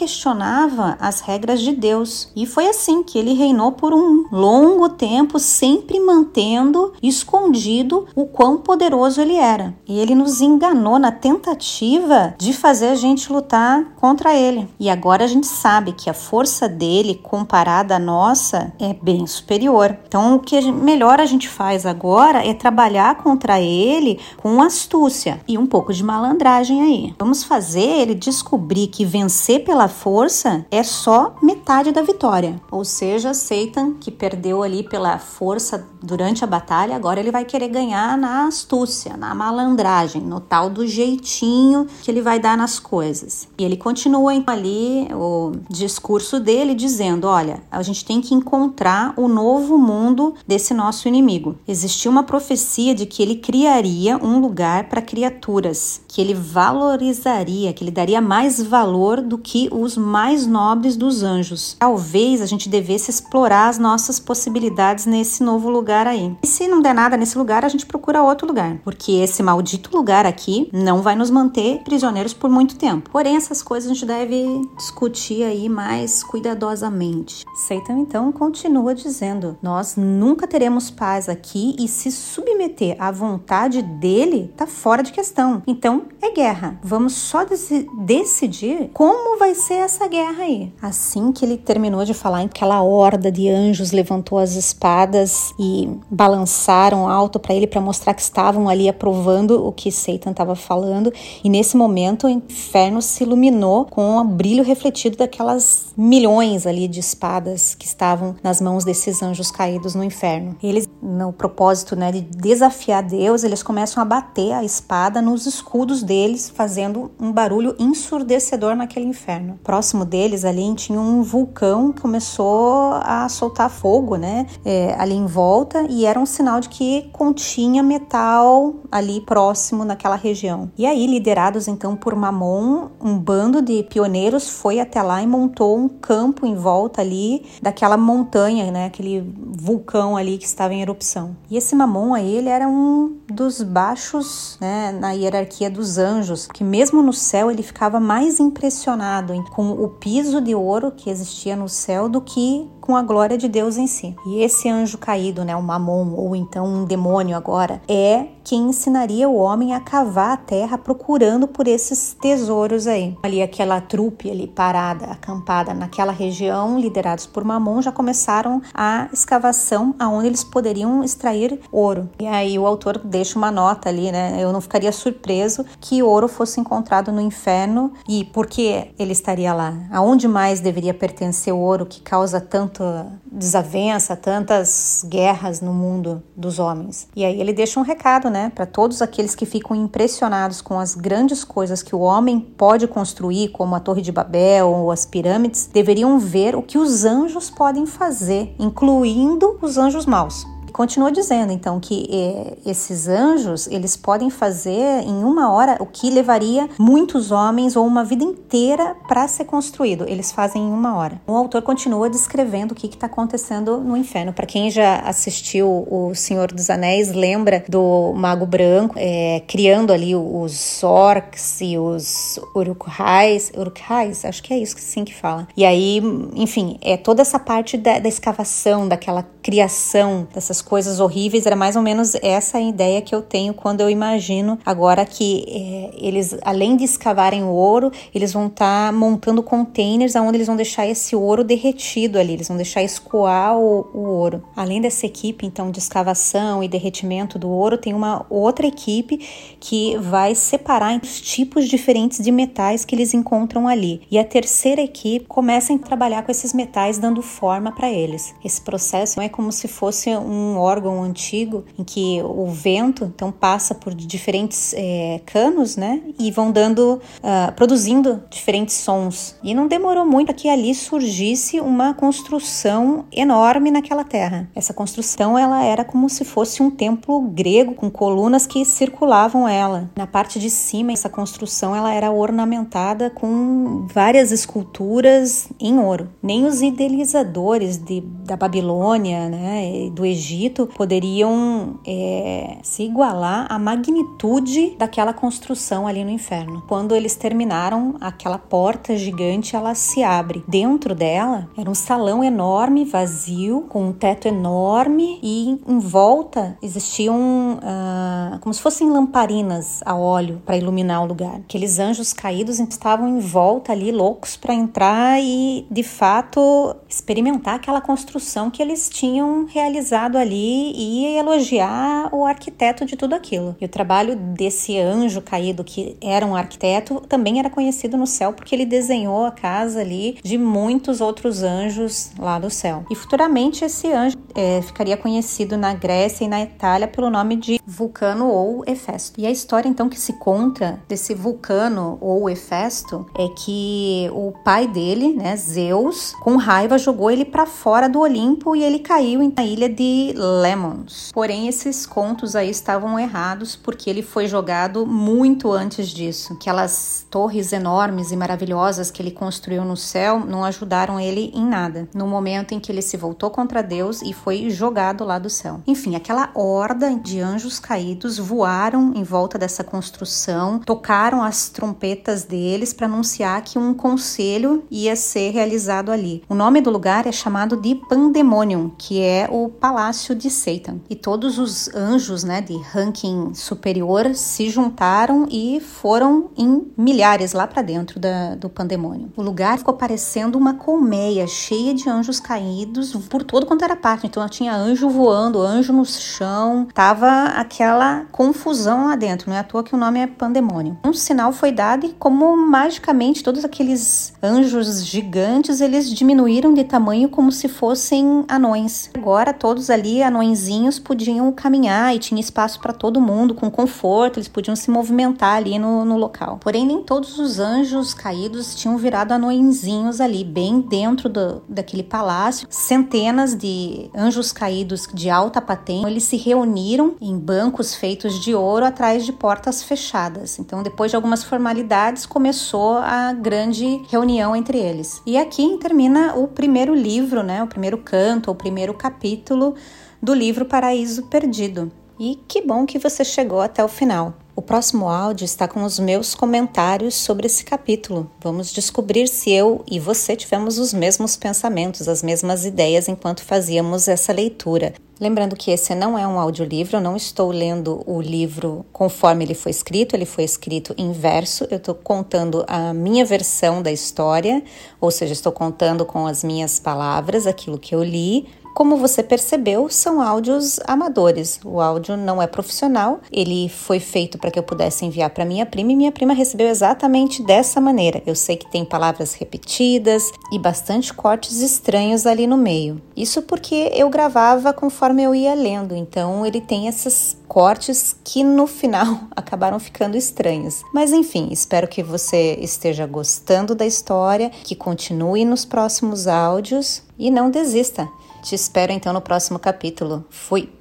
as 0.98 1.20
regras 1.20 1.60
de 1.60 1.72
Deus 1.72 2.30
e 2.34 2.46
foi 2.46 2.66
assim 2.66 3.02
que 3.02 3.18
ele 3.18 3.34
reinou 3.34 3.72
por 3.72 3.94
um 3.94 4.26
longo 4.32 4.88
tempo, 4.88 5.38
sempre 5.38 6.00
mantendo 6.00 6.92
escondido 7.02 8.06
o 8.14 8.26
quão 8.26 8.56
poderoso 8.58 9.20
ele 9.20 9.36
era. 9.36 9.74
E 9.86 9.98
ele 9.98 10.14
nos 10.14 10.40
enganou 10.40 10.98
na 10.98 11.12
tentativa 11.12 12.34
de 12.38 12.52
fazer 12.52 12.88
a 12.88 12.94
gente 12.94 13.32
lutar 13.32 13.84
contra 13.96 14.34
ele. 14.34 14.68
E 14.78 14.90
agora 14.90 15.24
a 15.24 15.28
gente 15.28 15.46
sabe 15.46 15.92
que 15.92 16.10
a 16.10 16.14
força 16.14 16.68
dele 16.68 17.14
comparada 17.22 17.96
à 17.96 17.98
nossa 17.98 18.72
é 18.78 18.94
bem 18.94 19.26
superior. 19.26 19.96
Então 20.06 20.36
o 20.36 20.38
que 20.40 20.70
melhor 20.72 21.20
a 21.20 21.26
gente 21.26 21.48
faz 21.48 21.86
agora 21.86 22.46
é 22.46 22.54
trabalhar 22.54 23.16
contra 23.16 23.60
ele 23.60 24.18
com 24.36 24.60
astúcia 24.62 25.40
e 25.46 25.56
um 25.58 25.66
pouco 25.66 25.92
de 25.92 26.02
malandragem 26.02 26.82
aí. 26.82 27.14
Vamos 27.18 27.44
fazer 27.44 27.80
ele 27.80 28.14
descobrir 28.14 28.88
que 28.88 29.04
vencer 29.04 29.64
pela 29.64 29.88
força 29.88 30.47
é 30.70 30.82
só 30.82 31.36
metade 31.42 31.92
da 31.92 32.02
vitória. 32.02 32.60
Ou 32.70 32.84
seja, 32.84 33.32
Satan, 33.32 33.94
que 33.94 34.10
perdeu 34.10 34.62
ali 34.62 34.82
pela 34.82 35.18
força 35.18 35.86
durante 36.02 36.44
a 36.44 36.46
batalha, 36.46 36.96
agora 36.96 37.20
ele 37.20 37.30
vai 37.30 37.44
querer 37.44 37.68
ganhar 37.68 38.16
na 38.18 38.46
astúcia, 38.46 39.16
na 39.16 39.34
malandragem, 39.34 40.22
no 40.22 40.40
tal 40.40 40.68
do 40.68 40.86
jeitinho 40.86 41.86
que 42.02 42.10
ele 42.10 42.20
vai 42.20 42.38
dar 42.38 42.56
nas 42.56 42.78
coisas. 42.78 43.48
E 43.58 43.64
ele 43.64 43.76
continua 43.76 44.34
então, 44.34 44.54
ali 44.54 45.08
o 45.12 45.52
discurso 45.68 46.40
dele 46.40 46.74
dizendo: 46.74 47.26
olha, 47.26 47.62
a 47.70 47.82
gente 47.82 48.04
tem 48.04 48.20
que 48.20 48.34
encontrar 48.34 49.12
o 49.16 49.28
novo 49.28 49.78
mundo 49.78 50.34
desse 50.46 50.72
nosso 50.74 51.08
inimigo. 51.08 51.56
Existia 51.66 52.10
uma 52.10 52.22
profecia 52.22 52.94
de 52.94 53.06
que 53.06 53.22
ele 53.22 53.36
criaria 53.36 54.16
um 54.16 54.40
lugar 54.40 54.88
para 54.88 55.02
criaturas, 55.02 56.00
que 56.08 56.20
ele 56.20 56.34
valorizaria, 56.34 57.72
que 57.72 57.84
ele 57.84 57.90
daria 57.90 58.20
mais 58.20 58.62
valor 58.62 59.20
do 59.20 59.38
que 59.38 59.68
os 59.72 59.96
mais 59.96 60.37
nobres 60.46 60.96
dos 60.96 61.22
anjos. 61.22 61.76
Talvez 61.78 62.40
a 62.40 62.46
gente 62.46 62.68
devesse 62.68 63.10
explorar 63.10 63.68
as 63.68 63.78
nossas 63.78 64.18
possibilidades 64.20 65.06
nesse 65.06 65.42
novo 65.42 65.70
lugar 65.70 66.06
aí. 66.06 66.36
E 66.42 66.46
se 66.46 66.68
não 66.68 66.80
der 66.80 66.94
nada 66.94 67.16
nesse 67.16 67.36
lugar, 67.36 67.64
a 67.64 67.68
gente 67.68 67.86
procura 67.86 68.22
outro 68.22 68.46
lugar, 68.46 68.78
porque 68.84 69.12
esse 69.12 69.42
maldito 69.42 69.96
lugar 69.96 70.26
aqui 70.26 70.68
não 70.72 71.02
vai 71.02 71.16
nos 71.16 71.30
manter 71.30 71.82
prisioneiros 71.84 72.32
por 72.32 72.50
muito 72.50 72.76
tempo. 72.76 73.10
Porém, 73.10 73.36
essas 73.36 73.62
coisas 73.62 73.90
a 73.90 73.94
gente 73.94 74.06
deve 74.06 74.62
discutir 74.76 75.42
aí 75.42 75.68
mais 75.68 76.22
cuidadosamente. 76.22 77.44
Satan 77.54 77.98
então 77.98 78.30
continua 78.32 78.94
dizendo: 78.94 79.56
Nós 79.62 79.96
nunca 79.96 80.46
teremos 80.46 80.90
paz 80.90 81.28
aqui 81.28 81.76
e 81.78 81.88
se 81.88 82.10
submeter 82.10 82.96
à 82.98 83.10
vontade 83.10 83.82
dele 83.82 84.52
tá 84.56 84.66
fora 84.66 85.02
de 85.02 85.12
questão. 85.12 85.62
Então 85.66 86.06
é 86.20 86.30
guerra. 86.30 86.78
Vamos 86.82 87.14
só 87.14 87.44
decidir 87.44 88.90
como 88.92 89.38
vai 89.38 89.54
ser 89.54 89.74
essa 89.74 90.06
guerra 90.06 90.27
aí. 90.28 90.72
Assim 90.80 91.32
que 91.32 91.44
ele 91.44 91.56
terminou 91.56 92.04
de 92.04 92.14
falar, 92.14 92.40
aquela 92.40 92.82
horda 92.82 93.30
de 93.30 93.48
anjos 93.48 93.92
levantou 93.92 94.38
as 94.38 94.54
espadas 94.54 95.52
e 95.58 95.88
balançaram 96.10 97.08
alto 97.08 97.38
para 97.38 97.54
ele 97.54 97.66
para 97.66 97.80
mostrar 97.80 98.14
que 98.14 98.22
estavam 98.22 98.68
ali 98.68 98.88
aprovando 98.88 99.66
o 99.66 99.72
que 99.72 99.90
Satan 99.90 100.30
estava 100.30 100.54
falando. 100.54 101.12
E 101.42 101.48
nesse 101.48 101.76
momento 101.76 102.26
o 102.26 102.30
inferno 102.30 103.00
se 103.00 103.24
iluminou 103.24 103.84
com 103.84 104.18
o 104.18 104.24
brilho 104.24 104.64
refletido 104.64 105.16
daquelas 105.16 105.92
milhões 105.96 106.66
ali 106.66 106.86
de 106.86 107.00
espadas 107.00 107.74
que 107.74 107.86
estavam 107.86 108.36
nas 108.42 108.60
mãos 108.60 108.84
desses 108.84 109.22
anjos 109.22 109.50
caídos 109.50 109.94
no 109.94 110.04
inferno. 110.04 110.56
Eles, 110.62 110.88
no 111.02 111.32
propósito 111.32 111.96
né, 111.96 112.12
de 112.12 112.20
desafiar 112.20 113.02
Deus, 113.02 113.44
eles 113.44 113.62
começam 113.62 114.02
a 114.02 114.06
bater 114.06 114.52
a 114.52 114.64
espada 114.64 115.20
nos 115.20 115.46
escudos 115.46 116.02
deles, 116.02 116.48
fazendo 116.48 117.10
um 117.20 117.32
barulho 117.32 117.74
ensurdecedor 117.78 118.74
naquele 118.76 119.06
inferno. 119.06 119.58
Próximo 119.62 120.04
deles 120.08 120.44
ali 120.44 120.74
tinha 120.74 121.00
um 121.00 121.22
vulcão 121.22 121.92
que 121.92 122.00
começou 122.00 122.92
a 123.02 123.28
soltar 123.28 123.70
fogo, 123.70 124.16
né, 124.16 124.46
é, 124.64 124.94
ali 124.98 125.14
em 125.14 125.26
volta 125.26 125.86
e 125.88 126.04
era 126.04 126.18
um 126.18 126.26
sinal 126.26 126.60
de 126.60 126.68
que 126.68 127.08
continha 127.12 127.82
metal 127.82 128.74
ali 128.90 129.20
próximo 129.20 129.84
naquela 129.84 130.16
região. 130.16 130.70
E 130.76 130.86
aí, 130.86 131.06
liderados 131.06 131.68
então 131.68 131.94
por 131.94 132.14
Mamon, 132.14 132.88
um 133.00 133.18
bando 133.18 133.60
de 133.60 133.82
pioneiros 133.82 134.48
foi 134.48 134.80
até 134.80 135.02
lá 135.02 135.22
e 135.22 135.26
montou 135.26 135.76
um 135.76 135.88
campo 135.88 136.46
em 136.46 136.54
volta 136.54 137.00
ali 137.00 137.46
daquela 137.60 137.96
montanha, 137.96 138.70
né, 138.70 138.86
aquele 138.86 139.32
vulcão 139.56 140.16
ali 140.16 140.38
que 140.38 140.46
estava 140.46 140.74
em 140.74 140.82
erupção. 140.82 141.36
E 141.50 141.56
esse 141.56 141.74
Mamon 141.74 142.14
aí, 142.14 142.36
ele 142.36 142.48
era 142.48 142.66
um 142.66 143.18
dos 143.30 143.62
baixos, 143.62 144.56
né, 144.60 144.92
na 144.92 145.12
hierarquia 145.12 145.70
dos 145.70 145.98
anjos, 145.98 146.46
que 146.46 146.64
mesmo 146.64 147.02
no 147.02 147.12
céu 147.12 147.50
ele 147.50 147.62
ficava 147.62 148.00
mais 148.00 148.40
impressionado 148.40 149.34
com 149.54 149.70
o 149.72 149.88
piso 150.00 150.40
de 150.40 150.54
ouro 150.54 150.92
que 150.92 151.10
existia 151.10 151.56
no 151.56 151.68
céu 151.68 152.08
do 152.08 152.20
que 152.20 152.68
com 152.80 152.96
a 152.96 153.02
glória 153.02 153.36
de 153.36 153.48
Deus 153.48 153.76
em 153.76 153.86
si. 153.86 154.16
E 154.26 154.40
esse 154.40 154.66
anjo 154.66 154.96
caído, 154.96 155.44
né, 155.44 155.54
o 155.54 155.62
Mamon, 155.62 156.14
ou 156.14 156.34
então 156.34 156.64
um 156.64 156.84
demônio 156.86 157.36
agora, 157.36 157.82
é 157.86 158.28
quem 158.42 158.70
ensinaria 158.70 159.28
o 159.28 159.36
homem 159.36 159.74
a 159.74 159.80
cavar 159.80 160.32
a 160.32 160.36
terra 160.38 160.78
procurando 160.78 161.46
por 161.46 161.68
esses 161.68 162.16
tesouros 162.18 162.86
aí. 162.86 163.14
Ali 163.22 163.42
aquela 163.42 163.78
trupe 163.78 164.30
ali 164.30 164.46
parada, 164.46 165.04
acampada 165.04 165.74
naquela 165.74 166.12
região, 166.12 166.80
liderados 166.80 167.26
por 167.26 167.44
Mamon, 167.44 167.82
já 167.82 167.92
começaram 167.92 168.62
a 168.72 169.06
escavação 169.12 169.94
aonde 169.98 170.28
eles 170.28 170.42
poderiam 170.42 171.04
extrair 171.04 171.60
ouro. 171.70 172.08
E 172.18 172.26
aí 172.26 172.58
o 172.58 172.66
autor 172.66 172.96
deixa 173.04 173.36
uma 173.36 173.50
nota 173.50 173.90
ali, 173.90 174.10
né? 174.10 174.38
Eu 174.42 174.50
não 174.50 174.62
ficaria 174.62 174.92
surpreso 174.92 175.62
que 175.78 176.02
ouro 176.02 176.26
fosse 176.26 176.58
encontrado 176.58 177.12
no 177.12 177.20
inferno 177.20 177.92
e 178.08 178.24
por 178.24 178.46
que 178.46 178.92
ele 178.98 179.12
estaria 179.12 179.52
lá? 179.52 179.74
Aonde 179.90 180.28
mais 180.28 180.60
deveria 180.60 180.92
pertencer 180.92 181.52
o 181.52 181.58
ouro 181.58 181.86
que 181.86 182.00
causa 182.00 182.40
tanta 182.40 183.06
desavença, 183.24 184.16
tantas 184.16 185.04
guerras 185.08 185.60
no 185.60 185.72
mundo 185.72 186.22
dos 186.36 186.58
homens? 186.58 187.08
E 187.14 187.24
aí 187.24 187.40
ele 187.40 187.52
deixa 187.52 187.80
um 187.80 187.82
recado, 187.82 188.28
né? 188.28 188.50
para 188.54 188.66
todos 188.66 189.00
aqueles 189.00 189.34
que 189.34 189.46
ficam 189.46 189.76
impressionados 189.76 190.60
com 190.60 190.78
as 190.78 190.94
grandes 190.94 191.44
coisas 191.44 191.82
que 191.82 191.94
o 191.94 192.00
homem 192.00 192.40
pode 192.40 192.88
construir, 192.88 193.48
como 193.48 193.74
a 193.74 193.80
Torre 193.80 194.02
de 194.02 194.10
Babel 194.10 194.68
ou 194.68 194.90
as 194.90 195.06
pirâmides, 195.06 195.68
deveriam 195.72 196.18
ver 196.18 196.56
o 196.56 196.62
que 196.62 196.78
os 196.78 197.04
anjos 197.04 197.50
podem 197.50 197.86
fazer, 197.86 198.54
incluindo 198.58 199.58
os 199.62 199.78
anjos 199.78 200.06
maus. 200.06 200.44
Continua 200.78 201.10
dizendo 201.10 201.52
então 201.52 201.80
que 201.80 202.08
eh, 202.08 202.56
esses 202.64 203.08
anjos 203.08 203.66
eles 203.66 203.96
podem 203.96 204.30
fazer 204.30 205.02
em 205.02 205.24
uma 205.24 205.50
hora 205.52 205.76
o 205.80 205.86
que 205.86 206.08
levaria 206.08 206.68
muitos 206.78 207.32
homens 207.32 207.74
ou 207.74 207.84
uma 207.84 208.04
vida 208.04 208.22
inteira 208.22 208.94
para 209.08 209.26
ser 209.26 209.44
construído. 209.44 210.04
Eles 210.08 210.30
fazem 210.30 210.62
em 210.62 210.70
uma 210.70 210.96
hora. 210.96 211.20
O 211.26 211.34
autor 211.34 211.62
continua 211.62 212.08
descrevendo 212.08 212.70
o 212.70 212.74
que 212.76 212.86
está 212.86 213.06
acontecendo 213.06 213.78
no 213.78 213.96
inferno. 213.96 214.32
Para 214.32 214.46
quem 214.46 214.70
já 214.70 215.00
assistiu 215.00 215.84
O 215.90 216.14
Senhor 216.14 216.52
dos 216.52 216.70
Anéis, 216.70 217.12
lembra 217.12 217.64
do 217.68 218.12
Mago 218.14 218.46
Branco 218.46 218.94
é, 218.96 219.42
criando 219.48 219.92
ali 219.92 220.14
os 220.14 220.84
orcs 220.84 221.60
e 221.60 221.76
os 221.76 222.38
uruk-hais, 222.54 223.50
uruk-hais, 223.56 224.24
acho 224.24 224.40
que 224.44 224.54
é 224.54 224.58
isso 224.58 224.76
que 224.76 224.82
sim 224.82 225.04
que 225.04 225.12
fala. 225.12 225.48
E 225.56 225.64
aí, 225.64 226.00
enfim, 226.36 226.78
é 226.80 226.96
toda 226.96 227.20
essa 227.20 227.40
parte 227.40 227.76
da, 227.76 227.98
da 227.98 228.08
escavação, 228.08 228.86
daquela 228.86 229.26
criação 229.42 230.28
dessas 230.32 230.67
coisas 230.68 231.00
horríveis, 231.00 231.46
era 231.46 231.56
mais 231.56 231.76
ou 231.76 231.82
menos 231.82 232.14
essa 232.16 232.58
a 232.58 232.60
ideia 232.60 233.00
que 233.00 233.14
eu 233.14 233.22
tenho 233.22 233.54
quando 233.54 233.80
eu 233.80 233.88
imagino 233.88 234.58
agora 234.66 235.06
que 235.06 235.44
é, 235.48 235.90
eles, 235.96 236.36
além 236.42 236.76
de 236.76 236.84
escavarem 236.84 237.42
o 237.42 237.48
ouro, 237.48 237.90
eles 238.14 238.32
vão 238.34 238.48
estar 238.48 238.88
tá 238.88 238.92
montando 238.92 239.42
containers 239.42 240.14
onde 240.14 240.36
eles 240.36 240.46
vão 240.46 240.56
deixar 240.56 240.86
esse 240.86 241.16
ouro 241.16 241.42
derretido 241.42 242.18
ali, 242.18 242.34
eles 242.34 242.48
vão 242.48 242.56
deixar 242.56 242.82
escoar 242.82 243.56
o, 243.56 243.88
o 243.94 244.00
ouro. 244.00 244.42
Além 244.54 244.80
dessa 244.80 245.06
equipe, 245.06 245.46
então, 245.46 245.70
de 245.70 245.78
escavação 245.78 246.62
e 246.62 246.68
derretimento 246.68 247.38
do 247.38 247.48
ouro, 247.48 247.78
tem 247.78 247.94
uma 247.94 248.26
outra 248.28 248.66
equipe 248.66 249.26
que 249.58 249.96
vai 249.98 250.34
separar 250.34 251.00
os 251.02 251.20
tipos 251.20 251.66
diferentes 251.66 252.22
de 252.22 252.30
metais 252.30 252.84
que 252.84 252.94
eles 252.94 253.14
encontram 253.14 253.66
ali. 253.66 254.02
E 254.10 254.18
a 254.18 254.24
terceira 254.24 254.82
equipe 254.82 255.26
começa 255.26 255.72
a 255.72 255.78
trabalhar 255.78 256.22
com 256.22 256.30
esses 256.30 256.52
metais, 256.52 256.98
dando 256.98 257.22
forma 257.22 257.72
para 257.72 257.90
eles. 257.90 258.34
Esse 258.44 258.60
processo 258.60 259.20
é 259.20 259.28
como 259.28 259.50
se 259.50 259.68
fosse 259.68 260.10
um 260.10 260.57
órgão 260.58 261.02
antigo 261.02 261.64
em 261.78 261.84
que 261.84 262.20
o 262.22 262.46
vento 262.46 263.04
então 263.04 263.32
passa 263.32 263.74
por 263.74 263.94
diferentes 263.94 264.74
é, 264.76 265.20
canos, 265.26 265.76
né, 265.76 266.02
e 266.18 266.30
vão 266.30 266.50
dando, 266.50 267.00
uh, 267.18 267.52
produzindo 267.54 268.22
diferentes 268.30 268.76
sons. 268.76 269.36
E 269.42 269.54
não 269.54 269.66
demorou 269.66 270.04
muito 270.04 270.26
para 270.26 270.34
que 270.34 270.48
ali 270.48 270.74
surgisse 270.74 271.60
uma 271.60 271.94
construção 271.94 273.06
enorme 273.10 273.70
naquela 273.70 274.04
terra. 274.04 274.50
Essa 274.54 274.74
construção 274.74 275.38
ela 275.38 275.64
era 275.64 275.84
como 275.84 276.08
se 276.08 276.24
fosse 276.24 276.62
um 276.62 276.70
templo 276.70 277.20
grego 277.20 277.74
com 277.74 277.90
colunas 277.90 278.46
que 278.46 278.64
circulavam 278.64 279.48
ela. 279.48 279.90
Na 279.96 280.06
parte 280.06 280.38
de 280.38 280.50
cima 280.50 280.92
essa 280.92 281.08
construção 281.08 281.74
ela 281.74 281.92
era 281.92 282.10
ornamentada 282.10 283.10
com 283.10 283.86
várias 283.92 284.32
esculturas 284.32 285.48
em 285.58 285.78
ouro. 285.78 286.10
Nem 286.22 286.44
os 286.44 286.60
idealizadores 286.60 287.78
de, 287.78 288.00
da 288.00 288.36
Babilônia, 288.36 289.28
né, 289.28 289.90
do 289.92 290.04
Egito 290.04 290.37
Poderiam 290.76 291.80
é, 291.86 292.58
se 292.62 292.84
igualar 292.84 293.46
à 293.50 293.58
magnitude 293.58 294.76
daquela 294.78 295.12
construção 295.12 295.86
ali 295.86 296.04
no 296.04 296.10
inferno. 296.10 296.62
Quando 296.68 296.94
eles 296.94 297.16
terminaram, 297.16 297.96
aquela 298.00 298.38
porta 298.38 298.96
gigante 298.96 299.56
ela 299.56 299.74
se 299.74 300.02
abre. 300.02 300.44
Dentro 300.46 300.94
dela 300.94 301.48
era 301.56 301.68
um 301.68 301.74
salão 301.74 302.22
enorme, 302.22 302.84
vazio, 302.84 303.66
com 303.68 303.88
um 303.88 303.92
teto 303.92 304.28
enorme 304.28 305.18
e 305.22 305.58
em 305.66 305.78
volta 305.78 306.56
existiam 306.62 307.58
uh, 307.58 308.38
como 308.40 308.54
se 308.54 308.60
fossem 308.60 308.90
lamparinas 308.90 309.80
a 309.84 309.96
óleo 309.96 310.40
para 310.44 310.56
iluminar 310.56 311.02
o 311.02 311.06
lugar. 311.06 311.36
Aqueles 311.36 311.78
anjos 311.78 312.12
caídos 312.12 312.60
estavam 312.60 313.08
em 313.08 313.18
volta 313.18 313.72
ali, 313.72 313.90
loucos 313.90 314.36
para 314.36 314.54
entrar 314.54 315.20
e 315.20 315.66
de 315.70 315.82
fato 315.82 316.76
experimentar 316.88 317.56
aquela 317.56 317.80
construção 317.80 318.50
que 318.50 318.62
eles 318.62 318.88
tinham 318.88 319.46
realizado 319.46 320.16
ali 320.16 320.27
ali 320.28 320.72
e 320.76 321.16
elogiar 321.16 322.14
o 322.14 322.24
arquiteto 322.24 322.84
de 322.84 322.96
tudo 322.96 323.14
aquilo. 323.14 323.56
E 323.60 323.64
o 323.64 323.68
trabalho 323.68 324.14
desse 324.14 324.78
anjo 324.78 325.20
caído, 325.22 325.64
que 325.64 325.96
era 326.00 326.24
um 326.24 326.36
arquiteto, 326.36 327.00
também 327.08 327.38
era 327.38 327.50
conhecido 327.50 327.96
no 327.96 328.06
céu 328.06 328.32
porque 328.32 328.54
ele 328.54 328.66
desenhou 328.66 329.24
a 329.24 329.30
casa 329.30 329.80
ali 329.80 330.18
de 330.22 330.36
muitos 330.36 331.00
outros 331.00 331.42
anjos 331.42 332.12
lá 332.18 332.38
do 332.38 332.50
céu. 332.50 332.84
E 332.90 332.94
futuramente 332.94 333.64
esse 333.64 333.90
anjo 333.90 334.16
é, 334.34 334.60
ficaria 334.62 334.96
conhecido 334.96 335.56
na 335.56 335.74
Grécia 335.74 336.24
e 336.24 336.28
na 336.28 336.42
Itália 336.42 336.86
pelo 336.86 337.10
nome 337.10 337.36
de 337.36 337.60
Vulcano 337.66 338.28
ou 338.28 338.62
Hefesto. 338.66 339.20
E 339.20 339.26
a 339.26 339.30
história 339.30 339.68
então 339.68 339.88
que 339.88 339.98
se 339.98 340.12
conta 340.14 340.80
desse 340.86 341.14
Vulcano 341.14 341.96
ou 342.00 342.28
Hefesto 342.28 343.06
é 343.16 343.28
que 343.28 344.10
o 344.12 344.32
pai 344.44 344.66
dele, 344.66 345.14
né, 345.14 345.36
Zeus, 345.36 346.12
com 346.20 346.36
raiva 346.36 346.76
jogou 346.76 347.10
ele 347.10 347.24
para 347.24 347.46
fora 347.46 347.88
do 347.88 348.00
Olimpo 348.00 348.54
e 348.54 348.62
ele 348.62 348.78
caiu 348.78 349.20
na 349.36 349.44
ilha 349.44 349.68
de 349.68 350.14
Lemons. 350.18 351.10
Porém, 351.12 351.48
esses 351.48 351.86
contos 351.86 352.34
aí 352.34 352.50
estavam 352.50 352.98
errados 352.98 353.56
porque 353.56 353.88
ele 353.88 354.02
foi 354.02 354.26
jogado 354.26 354.84
muito 354.84 355.52
antes 355.52 355.88
disso. 355.88 356.34
Aquelas 356.34 357.06
torres 357.10 357.52
enormes 357.52 358.10
e 358.10 358.16
maravilhosas 358.16 358.90
que 358.90 359.00
ele 359.00 359.10
construiu 359.10 359.64
no 359.64 359.76
céu 359.76 360.20
não 360.20 360.44
ajudaram 360.44 360.98
ele 360.98 361.30
em 361.34 361.44
nada. 361.44 361.88
No 361.94 362.06
momento 362.06 362.52
em 362.52 362.60
que 362.60 362.72
ele 362.72 362.82
se 362.82 362.96
voltou 362.96 363.30
contra 363.30 363.62
Deus 363.62 364.02
e 364.02 364.12
foi 364.12 364.50
jogado 364.50 365.04
lá 365.04 365.18
do 365.18 365.30
céu. 365.30 365.60
Enfim, 365.66 365.94
aquela 365.94 366.30
horda 366.34 366.94
de 366.94 367.20
anjos 367.20 367.60
caídos 367.60 368.18
voaram 368.18 368.92
em 368.94 369.02
volta 369.02 369.38
dessa 369.38 369.62
construção, 369.62 370.58
tocaram 370.58 371.22
as 371.22 371.48
trompetas 371.48 372.24
deles 372.24 372.72
para 372.72 372.86
anunciar 372.86 373.42
que 373.42 373.58
um 373.58 373.72
conselho 373.72 374.64
ia 374.70 374.96
ser 374.96 375.30
realizado 375.30 375.92
ali. 375.92 376.22
O 376.28 376.34
nome 376.34 376.60
do 376.60 376.70
lugar 376.70 377.06
é 377.06 377.12
chamado 377.12 377.56
de 377.56 377.74
Pandemonium, 377.74 378.70
que 378.76 379.00
é 379.00 379.28
o 379.30 379.48
palácio 379.48 380.07
de 380.14 380.30
Satan. 380.30 380.78
E 380.88 380.94
todos 380.94 381.38
os 381.38 381.72
anjos, 381.74 382.24
né, 382.24 382.40
de 382.40 382.56
ranking 382.56 383.32
superior 383.34 384.14
se 384.14 384.48
juntaram 384.48 385.26
e 385.30 385.60
foram 385.60 386.30
em 386.36 386.66
milhares 386.76 387.32
lá 387.32 387.46
para 387.46 387.62
dentro 387.62 387.98
da, 387.98 388.34
do 388.34 388.48
pandemônio. 388.48 389.12
O 389.16 389.22
lugar 389.22 389.58
ficou 389.58 389.74
parecendo 389.74 390.38
uma 390.38 390.54
colmeia 390.54 391.26
cheia 391.26 391.74
de 391.74 391.88
anjos 391.88 392.20
caídos 392.20 392.92
por 393.08 393.22
todo 393.22 393.46
quanto 393.46 393.64
era 393.64 393.76
parte. 393.76 394.06
Então 394.06 394.26
tinha 394.28 394.54
anjo 394.54 394.88
voando, 394.88 395.40
anjo 395.40 395.72
no 395.72 395.84
chão, 395.84 396.66
tava 396.72 397.08
aquela 397.36 398.06
confusão 398.12 398.86
lá 398.86 398.96
dentro. 398.96 399.30
Não 399.30 399.36
é 399.36 399.40
à 399.40 399.44
toa 399.44 399.62
que 399.62 399.74
o 399.74 399.78
nome 399.78 400.00
é 400.00 400.06
pandemônio. 400.06 400.78
Um 400.84 400.92
sinal 400.92 401.32
foi 401.32 401.52
dado 401.52 401.86
e 401.86 401.90
como 401.90 402.36
magicamente 402.36 403.22
todos 403.22 403.44
aqueles 403.44 404.12
anjos 404.22 404.84
gigantes 404.84 405.60
eles 405.60 405.90
diminuíram 405.90 406.52
de 406.52 406.64
tamanho 406.64 407.08
como 407.08 407.32
se 407.32 407.48
fossem 407.48 408.24
anões. 408.28 408.90
Agora 408.94 409.32
todos 409.32 409.70
ali 409.98 410.02
anõezinhos 410.02 410.78
podiam 410.78 411.30
caminhar 411.32 411.94
e 411.94 411.98
tinha 411.98 412.20
espaço 412.20 412.60
para 412.60 412.72
todo 412.72 413.00
mundo 413.00 413.34
com 413.34 413.50
conforto, 413.50 414.18
eles 414.18 414.28
podiam 414.28 414.54
se 414.54 414.70
movimentar 414.70 415.36
ali 415.36 415.58
no, 415.58 415.84
no 415.84 415.96
local. 415.96 416.38
Porém, 416.40 416.66
nem 416.66 416.82
todos 416.82 417.18
os 417.18 417.38
anjos 417.38 417.92
caídos 417.92 418.54
tinham 418.54 418.76
virado 418.78 419.12
anõezinhos 419.12 420.00
ali, 420.00 420.24
bem 420.24 420.60
dentro 420.60 421.08
do, 421.08 421.42
daquele 421.48 421.82
palácio. 421.82 422.46
Centenas 422.50 423.34
de 423.34 423.90
anjos 423.94 424.32
caídos 424.32 424.86
de 424.92 425.10
alta 425.10 425.40
patente, 425.40 425.86
eles 425.86 426.04
se 426.04 426.16
reuniram 426.16 426.94
em 427.00 427.18
bancos 427.18 427.74
feitos 427.74 428.20
de 428.20 428.34
ouro 428.34 428.64
atrás 428.64 429.04
de 429.04 429.12
portas 429.12 429.62
fechadas. 429.62 430.38
Então, 430.38 430.62
depois 430.62 430.90
de 430.90 430.96
algumas 430.96 431.24
formalidades, 431.24 432.06
começou 432.06 432.76
a 432.78 433.12
grande 433.12 433.82
reunião 433.88 434.36
entre 434.36 434.58
eles. 434.58 435.02
E 435.04 435.16
aqui 435.16 435.56
termina 435.58 436.14
o 436.14 436.28
primeiro 436.28 436.74
livro, 436.74 437.22
né, 437.22 437.42
o 437.42 437.46
primeiro 437.46 437.78
canto, 437.78 438.30
o 438.30 438.34
primeiro 438.34 438.74
capítulo 438.74 439.54
do 440.00 440.14
livro 440.14 440.44
Paraíso 440.44 441.04
Perdido. 441.04 441.70
E 441.98 442.20
que 442.28 442.40
bom 442.40 442.64
que 442.64 442.78
você 442.78 443.04
chegou 443.04 443.40
até 443.40 443.64
o 443.64 443.68
final. 443.68 444.14
O 444.36 444.40
próximo 444.40 444.88
áudio 444.88 445.24
está 445.24 445.48
com 445.48 445.64
os 445.64 445.80
meus 445.80 446.14
comentários 446.14 446.94
sobre 446.94 447.26
esse 447.26 447.44
capítulo. 447.44 448.08
Vamos 448.22 448.52
descobrir 448.52 449.08
se 449.08 449.32
eu 449.32 449.64
e 449.68 449.80
você 449.80 450.14
tivemos 450.14 450.58
os 450.58 450.72
mesmos 450.72 451.16
pensamentos, 451.16 451.88
as 451.88 452.04
mesmas 452.04 452.44
ideias 452.44 452.86
enquanto 452.88 453.24
fazíamos 453.24 453.88
essa 453.88 454.12
leitura. 454.12 454.74
Lembrando 455.00 455.36
que 455.36 455.52
esse 455.52 455.74
não 455.76 455.96
é 455.96 456.06
um 456.06 456.18
audiolivro, 456.18 456.76
eu 456.76 456.80
não 456.80 456.96
estou 456.96 457.30
lendo 457.30 457.82
o 457.86 458.00
livro 458.00 458.66
conforme 458.72 459.24
ele 459.24 459.34
foi 459.34 459.50
escrito, 459.50 459.94
ele 459.94 460.04
foi 460.04 460.24
escrito 460.24 460.74
em 460.76 460.90
verso, 460.90 461.46
eu 461.50 461.58
estou 461.58 461.74
contando 461.74 462.44
a 462.48 462.74
minha 462.74 463.04
versão 463.04 463.62
da 463.62 463.70
história, 463.70 464.42
ou 464.80 464.90
seja, 464.90 465.12
estou 465.12 465.30
contando 465.30 465.86
com 465.86 466.04
as 466.04 466.24
minhas 466.24 466.58
palavras 466.58 467.28
aquilo 467.28 467.58
que 467.58 467.74
eu 467.76 467.82
li, 467.82 468.26
como 468.58 468.76
você 468.76 469.04
percebeu, 469.04 469.68
são 469.70 470.02
áudios 470.02 470.58
amadores. 470.66 471.38
O 471.44 471.60
áudio 471.60 471.96
não 471.96 472.20
é 472.20 472.26
profissional. 472.26 472.98
Ele 473.12 473.48
foi 473.48 473.78
feito 473.78 474.18
para 474.18 474.32
que 474.32 474.38
eu 474.38 474.42
pudesse 474.42 474.84
enviar 474.84 475.10
para 475.10 475.24
minha 475.24 475.46
prima 475.46 475.70
e 475.70 475.76
minha 475.76 475.92
prima 475.92 476.12
recebeu 476.12 476.48
exatamente 476.48 477.22
dessa 477.22 477.60
maneira. 477.60 478.02
Eu 478.04 478.16
sei 478.16 478.36
que 478.36 478.50
tem 478.50 478.64
palavras 478.64 479.14
repetidas 479.14 480.10
e 480.32 480.40
bastante 480.40 480.92
cortes 480.92 481.40
estranhos 481.40 482.04
ali 482.04 482.26
no 482.26 482.36
meio. 482.36 482.82
Isso 482.96 483.22
porque 483.22 483.70
eu 483.72 483.88
gravava 483.88 484.52
conforme 484.52 485.04
eu 485.04 485.14
ia 485.14 485.34
lendo, 485.34 485.76
então 485.76 486.26
ele 486.26 486.40
tem 486.40 486.66
esses 486.66 487.16
cortes 487.28 487.94
que 488.02 488.24
no 488.24 488.48
final 488.48 489.02
acabaram 489.14 489.60
ficando 489.60 489.96
estranhos. 489.96 490.64
Mas 490.74 490.90
enfim, 490.90 491.28
espero 491.30 491.68
que 491.68 491.80
você 491.80 492.36
esteja 492.40 492.86
gostando 492.86 493.54
da 493.54 493.64
história, 493.64 494.30
que 494.42 494.56
continue 494.56 495.24
nos 495.24 495.44
próximos 495.44 496.08
áudios 496.08 496.82
e 496.98 497.08
não 497.08 497.30
desista. 497.30 497.88
Te 498.22 498.34
espero 498.34 498.72
então 498.72 498.92
no 498.92 499.00
próximo 499.00 499.38
capítulo. 499.38 500.04
Fui! 500.10 500.57